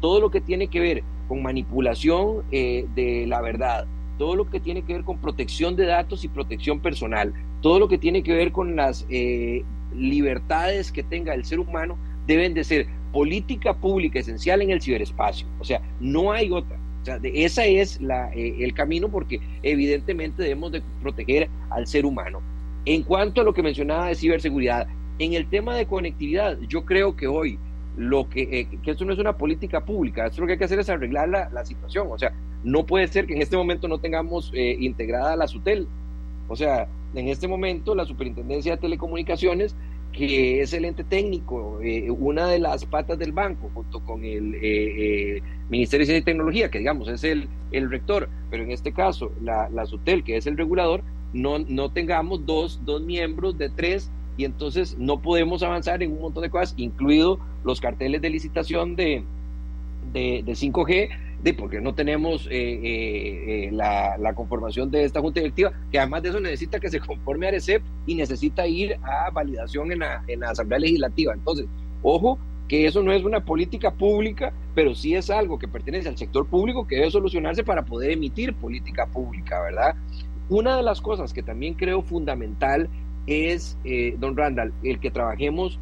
[0.00, 3.86] todo lo que tiene que ver con manipulación de la verdad,
[4.22, 7.88] todo lo que tiene que ver con protección de datos y protección personal, todo lo
[7.88, 9.64] que tiene que ver con las eh,
[9.96, 11.98] libertades que tenga el ser humano,
[12.28, 15.48] deben de ser política pública esencial en el ciberespacio.
[15.58, 16.78] O sea, no hay otra.
[17.02, 22.06] O sea, esa es la, eh, el camino porque evidentemente debemos de proteger al ser
[22.06, 22.40] humano.
[22.84, 24.86] En cuanto a lo que mencionaba de ciberseguridad,
[25.18, 27.58] en el tema de conectividad, yo creo que hoy
[27.96, 30.64] lo que, eh, que esto no es una política pública, esto lo que hay que
[30.64, 32.08] hacer es arreglar la, la situación.
[32.10, 32.32] O sea,
[32.64, 35.86] no puede ser que en este momento no tengamos eh, integrada la SUTEL.
[36.48, 39.74] O sea, en este momento la Superintendencia de Telecomunicaciones,
[40.12, 44.54] que es el ente técnico, eh, una de las patas del banco, junto con el
[44.56, 48.70] eh, eh, Ministerio de Ciencia y Tecnología, que digamos es el, el rector, pero en
[48.70, 53.56] este caso la, la SUTEL, que es el regulador, no, no tengamos dos, dos miembros
[53.56, 58.20] de tres y entonces no podemos avanzar en un montón de cosas, incluido los carteles
[58.22, 59.24] de licitación de,
[60.12, 61.08] de, de 5G,
[61.42, 65.98] de porque no tenemos eh, eh, eh, la, la, conformación de esta junta directiva, que
[65.98, 70.00] además de eso necesita que se conforme a ARECEP y necesita ir a validación en
[70.00, 71.34] la, en la Asamblea Legislativa.
[71.34, 71.66] Entonces,
[72.02, 76.16] ojo que eso no es una política pública, pero sí es algo que pertenece al
[76.16, 79.94] sector público que debe solucionarse para poder emitir política pública, ¿verdad?
[80.48, 82.88] Una de las cosas que también creo fundamental
[83.26, 85.78] es, eh, don Randall, el que trabajemos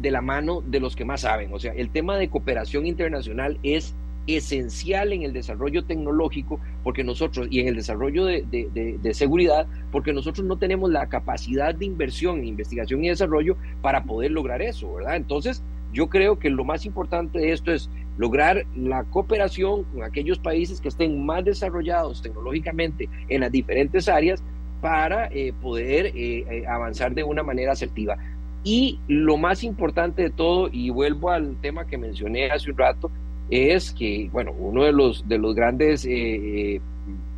[0.00, 1.52] de la mano de los que más saben.
[1.52, 3.94] O sea, el tema de cooperación internacional es
[4.26, 9.14] esencial en el desarrollo tecnológico porque nosotros y en el desarrollo de, de, de, de,
[9.14, 14.32] seguridad porque nosotros no tenemos la capacidad de inversión en investigación y desarrollo para poder
[14.32, 15.14] lograr eso, ¿verdad?
[15.14, 15.62] Entonces,
[15.92, 20.80] yo creo que lo más importante de esto es lograr la cooperación con aquellos países
[20.80, 24.42] que estén más desarrollados tecnológicamente en las diferentes áreas
[24.80, 28.16] para eh, poder eh, eh, avanzar de una manera asertiva.
[28.64, 33.10] Y lo más importante de todo, y vuelvo al tema que mencioné hace un rato,
[33.48, 36.06] es que, bueno, uno de los, de los grandes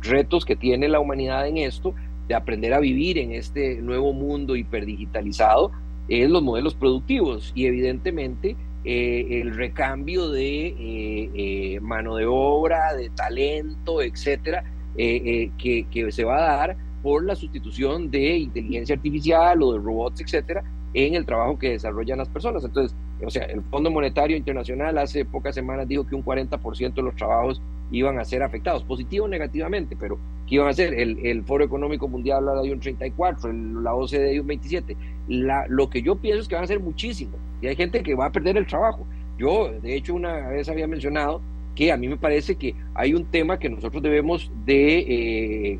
[0.01, 1.93] retos que tiene la humanidad en esto,
[2.27, 5.71] de aprender a vivir en este nuevo mundo hiperdigitalizado,
[6.07, 14.63] es los modelos productivos y evidentemente el recambio de mano de obra, de talento, etcétera,
[14.97, 20.63] que, se va a dar por la sustitución de inteligencia artificial o de robots, etcétera,
[20.93, 22.63] en el trabajo que desarrollan las personas.
[22.63, 27.01] Entonces, o sea, el Fondo Monetario Internacional hace pocas semanas dijo que un 40% de
[27.01, 30.93] los trabajos iban a ser afectados, positivo o negativamente, pero ¿qué iban a hacer?
[30.93, 34.97] El, el Foro Económico Mundial habla de un 34, el, la OCDE de un 27.
[35.27, 38.15] La, lo que yo pienso es que van a ser muchísimos y hay gente que
[38.15, 39.05] va a perder el trabajo.
[39.37, 41.41] Yo, de hecho, una vez había mencionado
[41.75, 45.79] que a mí me parece que hay un tema que nosotros debemos de eh,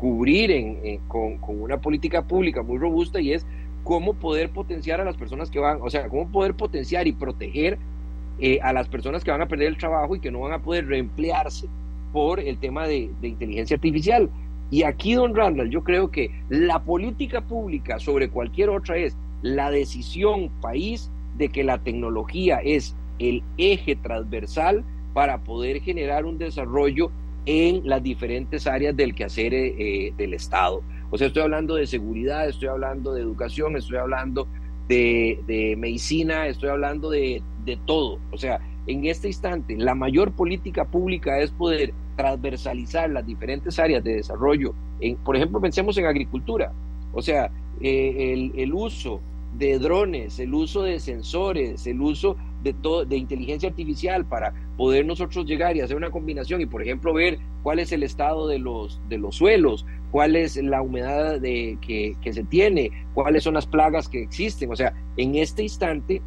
[0.00, 3.44] cubrir en, con, una política pública muy robusta y es
[3.84, 7.78] cómo poder potenciar a las personas que van, o sea, cómo poder potenciar y proteger
[8.38, 10.62] eh, a las personas que van a perder el trabajo y que no van a
[10.62, 11.66] poder reemplearse
[12.12, 14.30] por el tema de inteligencia artificial.
[14.70, 19.70] Y aquí, don Randall, yo creo que la política pública sobre cualquier otra es la
[19.70, 24.82] decisión país de que la tecnología es el eje transversal
[25.12, 27.10] para poder generar un desarrollo
[27.46, 30.82] en las diferentes áreas del quehacer eh, del Estado.
[31.10, 34.46] O sea, estoy hablando de seguridad, estoy hablando de educación, estoy hablando
[34.88, 38.18] de, medicina, estoy hablando de, de, todo.
[38.32, 44.02] O sea, en este instante, la mayor política pública es poder transversalizar las diferentes áreas
[44.04, 44.74] de desarrollo.
[45.00, 46.72] En, por ejemplo, pensemos en agricultura.
[47.12, 49.20] O sea, eh, el, el uso
[49.56, 55.04] de drones, el uso de sensores, el uso de, todo, de inteligencia artificial para poder
[55.06, 58.58] nosotros llegar y hacer una combinación y, por ejemplo, ver cuál es el estado de
[58.58, 63.54] los, de los suelos, cuál es la humedad de, que, que se tiene, cuáles son
[63.54, 64.70] las plagas que existen.
[64.70, 66.22] O sea, en este instante,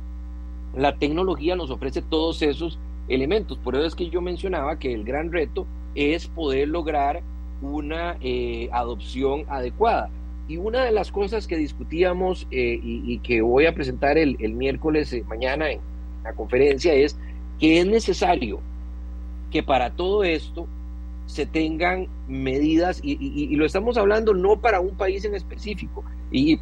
[0.76, 3.58] la tecnología nos ofrece todos esos elementos.
[3.58, 7.22] Por eso es que yo mencionaba que el gran reto es poder lograr
[7.62, 10.10] una eh, adopción adecuada.
[10.48, 15.14] Y una de las cosas que discutíamos eh, y, que voy a presentar el, miércoles
[15.14, 15.80] eh, mañana en
[16.24, 17.18] la conferencia es
[17.60, 18.60] que es necesario
[19.52, 20.68] que para todo esto
[21.26, 26.60] se tengan medidas, y, lo estamos hablando no para un país en específico, y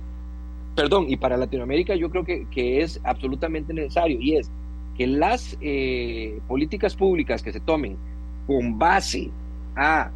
[0.76, 4.52] perdón, y para Latinoamérica yo creo que, es absolutamente necesario, y es
[4.98, 7.98] que las eh, políticas públicas que se tomen
[8.46, 9.30] con base
[9.76, 10.12] a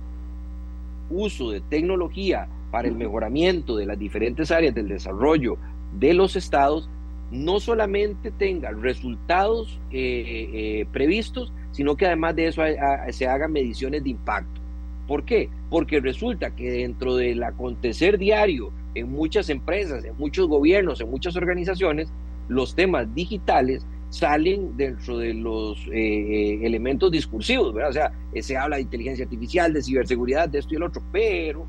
[1.09, 5.57] uso de tecnología para el mejoramiento de las diferentes áreas del desarrollo
[5.97, 6.89] de los estados
[7.31, 12.61] no solamente tenga resultados eh, eh, previstos, sino que además de eso
[13.09, 14.61] se hagan mediciones de impacto.
[15.07, 15.49] ¿Por qué?
[15.69, 21.35] Porque resulta que dentro del acontecer diario en muchas empresas, en muchos gobiernos, en muchas
[21.35, 22.09] organizaciones,
[22.47, 27.89] los temas digitales salen dentro de los eh, elementos discursivos, ¿verdad?
[27.89, 31.65] O sea, se habla de inteligencia artificial, de ciberseguridad, de esto y el otro, pero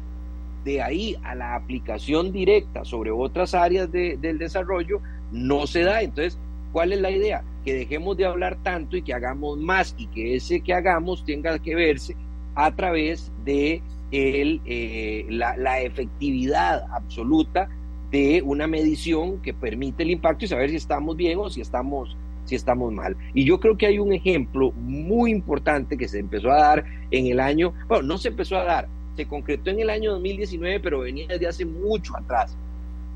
[0.65, 5.01] de ahí a la aplicación directa sobre otras áreas del desarrollo
[5.33, 6.03] no se da.
[6.03, 6.39] Entonces,
[6.73, 7.45] ¿cuál es la idea?
[7.65, 11.59] Que dejemos de hablar tanto y que hagamos más y que ese que hagamos tenga
[11.59, 12.17] que verse
[12.55, 17.69] a través de el, eh, la, efectividad absoluta
[18.11, 22.17] de una medición que permite el impacto y saber si estamos bien o si estamos
[22.45, 23.17] si estamos mal.
[23.35, 27.27] Y yo creo que hay un ejemplo muy importante que se empezó a dar en
[27.27, 31.01] el año, bueno, no se empezó a dar, se concretó en el año 2019, pero
[31.01, 32.57] venía desde hace mucho atrás.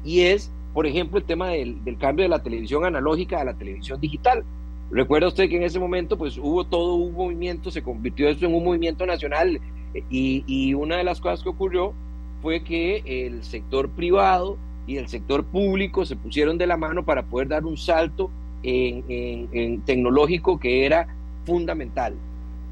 [0.04, 4.00] Y es, por ejemplo, el tema del, cambio de la televisión analógica a la televisión
[4.00, 4.44] digital.
[4.90, 8.54] Recuerda usted que en ese momento pues hubo todo un movimiento, se convirtió esto en
[8.54, 9.60] un movimiento nacional
[10.08, 11.94] y, una de las cosas que ocurrió
[12.42, 14.56] fue que el sector privado
[14.86, 18.30] y el sector público se pusieron de la mano para poder dar un salto
[18.62, 21.06] en tecnológico que era
[21.44, 22.14] fundamental.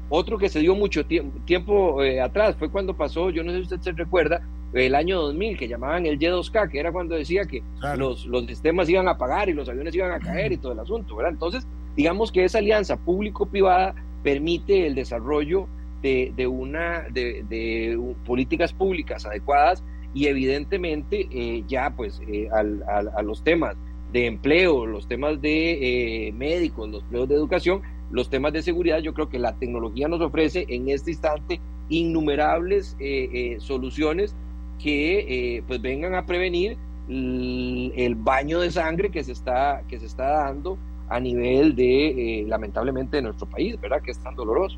[0.09, 3.63] Otro que se dio mucho tiempo, eh, atrás fue cuando pasó, yo no sé si
[3.63, 4.41] usted se recuerda,
[4.73, 7.63] el año 2000, que llamaban el Y2K, que era cuando decía que
[7.95, 10.79] los, los sistemas iban a apagar y los aviones iban a caer y todo el
[10.79, 11.31] asunto, ¿verdad?
[11.31, 15.67] Entonces, digamos que esa alianza público-privada permite el desarrollo
[16.01, 19.83] de, de una, de, de, políticas públicas adecuadas
[20.13, 23.75] y evidentemente eh, ya pues eh, al, a los temas
[24.11, 27.81] de empleo, los temas de médicos, los empleos de educación,
[28.11, 32.95] los temas de seguridad, yo creo que la tecnología nos ofrece en este instante innumerables
[32.99, 34.35] eh, eh, soluciones
[34.81, 36.77] que eh, pues vengan a prevenir
[37.09, 40.77] el, baño de sangre que se está, que se está dando
[41.09, 44.01] a nivel de, lamentablemente, de nuestro país, ¿verdad?
[44.03, 44.77] Que es tan doloroso.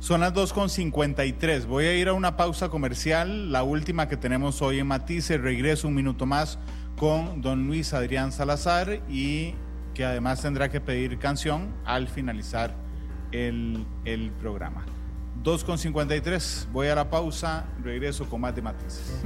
[0.00, 1.66] Son las 2.53.
[1.66, 5.38] Voy a ir a una pausa comercial, la última que tenemos hoy en Matice.
[5.38, 6.58] Regreso un minuto más
[6.96, 9.54] con don Luis Adrián Salazar y
[9.94, 12.74] que además tendrá que pedir canción al finalizar
[13.32, 14.84] el, el programa.
[15.42, 19.22] 2.53, voy a la pausa, regreso con más de matices.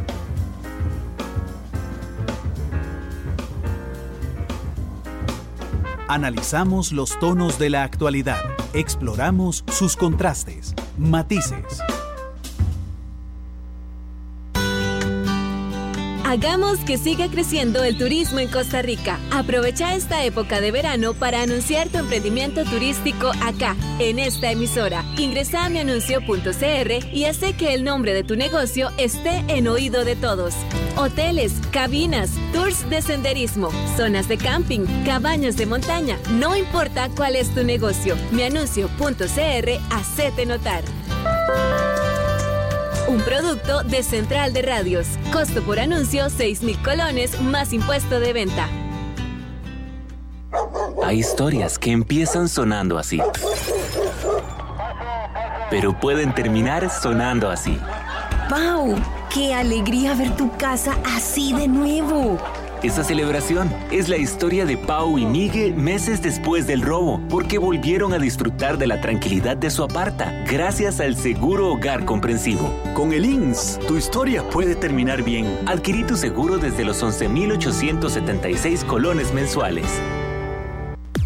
[6.07, 8.39] Analizamos los tonos de la actualidad,
[8.75, 11.83] exploramos sus contrastes, matices.
[16.35, 19.20] Hagamos que siga creciendo el turismo en Costa Rica.
[19.30, 25.05] Aprovecha esta época de verano para anunciar tu emprendimiento turístico acá, en esta emisora.
[25.16, 30.16] Ingresa a mianuncio.cr y hace que el nombre de tu negocio esté en oído de
[30.16, 30.55] todos.
[30.97, 36.18] Hoteles, cabinas, tours de senderismo, zonas de camping, cabañas de montaña.
[36.32, 38.16] No importa cuál es tu negocio.
[38.32, 40.82] Mianuncio.cr, hacete notar.
[43.09, 45.07] Un producto de Central de Radios.
[45.33, 48.69] Costo por anuncio 6 mil colones más impuesto de venta.
[51.03, 53.21] Hay historias que empiezan sonando así
[55.75, 57.77] pero pueden terminar sonando así.
[58.49, 58.95] ¡Pau!
[59.29, 62.39] ¡Qué alegría ver tu casa así de nuevo!
[62.85, 68.12] Esa celebración es la historia de Pau y Miguel meses después del robo, porque volvieron
[68.12, 72.70] a disfrutar de la tranquilidad de su aparta, gracias al seguro hogar comprensivo.
[72.93, 75.47] Con el INS, tu historia puede terminar bien.
[75.64, 79.87] Adquirí tu seguro desde los 11,876 colones mensuales.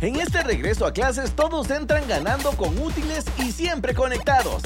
[0.01, 4.63] En este regreso a clases todos entran ganando con útiles y siempre conectados.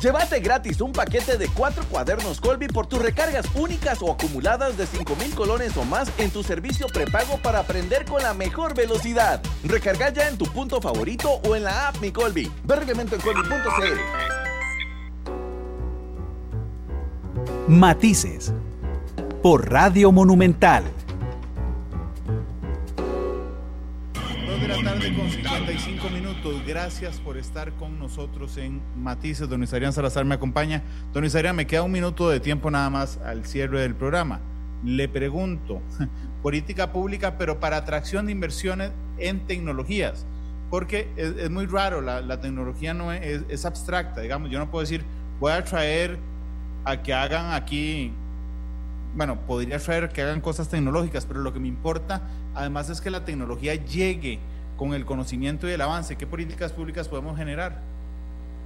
[0.00, 4.84] Llévate gratis un paquete de cuatro cuadernos Colby por tus recargas únicas o acumuladas de
[4.84, 9.42] 5.000 colones o más en tu servicio prepago para aprender con la mejor velocidad.
[9.64, 12.48] Recarga ya en tu punto favorito o en la app Mi Colby.
[12.64, 13.98] Ve reglamento en colby.cl.
[17.66, 18.52] Matices
[19.42, 20.84] por Radio Monumental.
[25.14, 26.62] Con 55 minutos.
[26.66, 29.48] Gracias por estar con nosotros en Matices.
[29.48, 30.82] Don Isarían Salazar me acompaña.
[31.12, 34.40] Don Isarían, me queda un minuto de tiempo nada más al cierre del programa.
[34.84, 35.80] Le pregunto,
[36.42, 40.26] política pública, pero para atracción de inversiones en tecnologías.
[40.68, 44.50] Porque es, muy raro, la, tecnología no es, es abstracta, digamos.
[44.50, 45.04] Yo no puedo decir,
[45.40, 46.18] voy a traer
[46.84, 48.12] a que hagan aquí
[49.14, 52.22] bueno, podría traer que hagan cosas tecnológicas, pero lo que me importa
[52.54, 54.38] además es que la tecnología llegue
[54.78, 56.16] con el conocimiento y el avance?
[56.16, 57.82] ¿Qué políticas públicas podemos generar?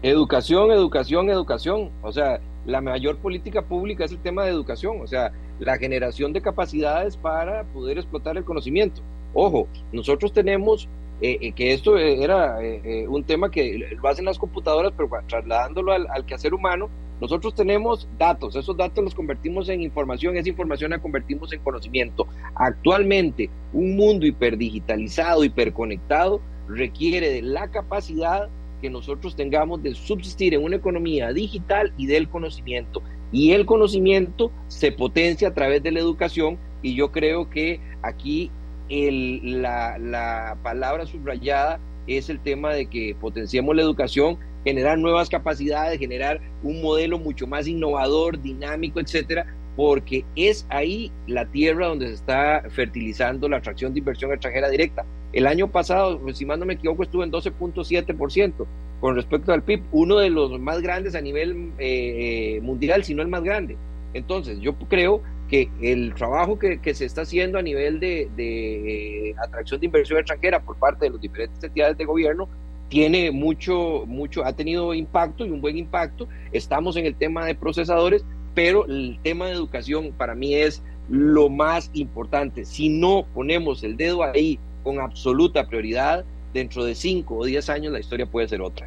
[0.02, 1.90] Educación, educación, educación.
[2.02, 6.32] O sea, la mayor política pública es el tema de educación, o sea, la generación
[6.32, 9.00] de capacidades para poder explotar el conocimiento.
[9.34, 10.88] Ojo, nosotros tenemos
[11.20, 15.92] eh, eh, que esto era eh, un tema que lo hacen las computadoras, pero trasladándolo
[15.92, 16.90] al, al quehacer humano,
[17.22, 22.26] nosotros tenemos datos, esos datos los convertimos en información, esa información la convertimos en conocimiento.
[22.56, 28.48] Actualmente, un mundo hiperdigitalizado, hiperconectado, requiere de la capacidad
[28.80, 33.04] que nosotros tengamos de subsistir en una economía digital y del conocimiento.
[33.30, 38.50] Y el conocimiento se potencia a través de la educación y yo creo que aquí
[38.90, 45.98] la, la palabra subrayada es el tema de que potenciemos la educación generar nuevas capacidades,
[45.98, 49.46] generar un modelo mucho más innovador, dinámico, etcétera,
[49.76, 55.04] porque es ahí la tierra donde se está fertilizando la atracción de inversión extranjera directa.
[55.32, 58.66] El año pasado, si más no me equivoco, estuvo en 12.7%
[59.00, 63.22] con respecto al PIB, uno de los más grandes a nivel eh, mundial, si no
[63.22, 63.76] el más grande.
[64.14, 69.34] Entonces, yo creo que el trabajo que, se está haciendo a nivel de, de eh,
[69.42, 72.48] atracción de inversión extranjera por parte de las diferentes entidades de gobierno
[72.93, 76.28] tiene mucho, mucho, ha tenido impacto y un buen impacto.
[76.53, 78.22] Estamos en el tema de procesadores,
[78.55, 82.66] pero el tema de educación para mí es lo más importante.
[82.66, 87.95] Si no ponemos el dedo ahí con absoluta prioridad, dentro de 5 o 10 años
[87.95, 88.86] la historia puede ser otra.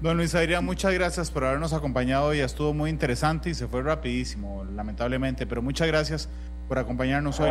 [0.00, 2.40] Don Luis Adrián, muchas gracias por habernos acompañado hoy.
[2.40, 6.28] Estuvo muy interesante y se fue rapidísimo, lamentablemente, pero muchas gracias
[6.66, 7.50] por acompañarnos hoy.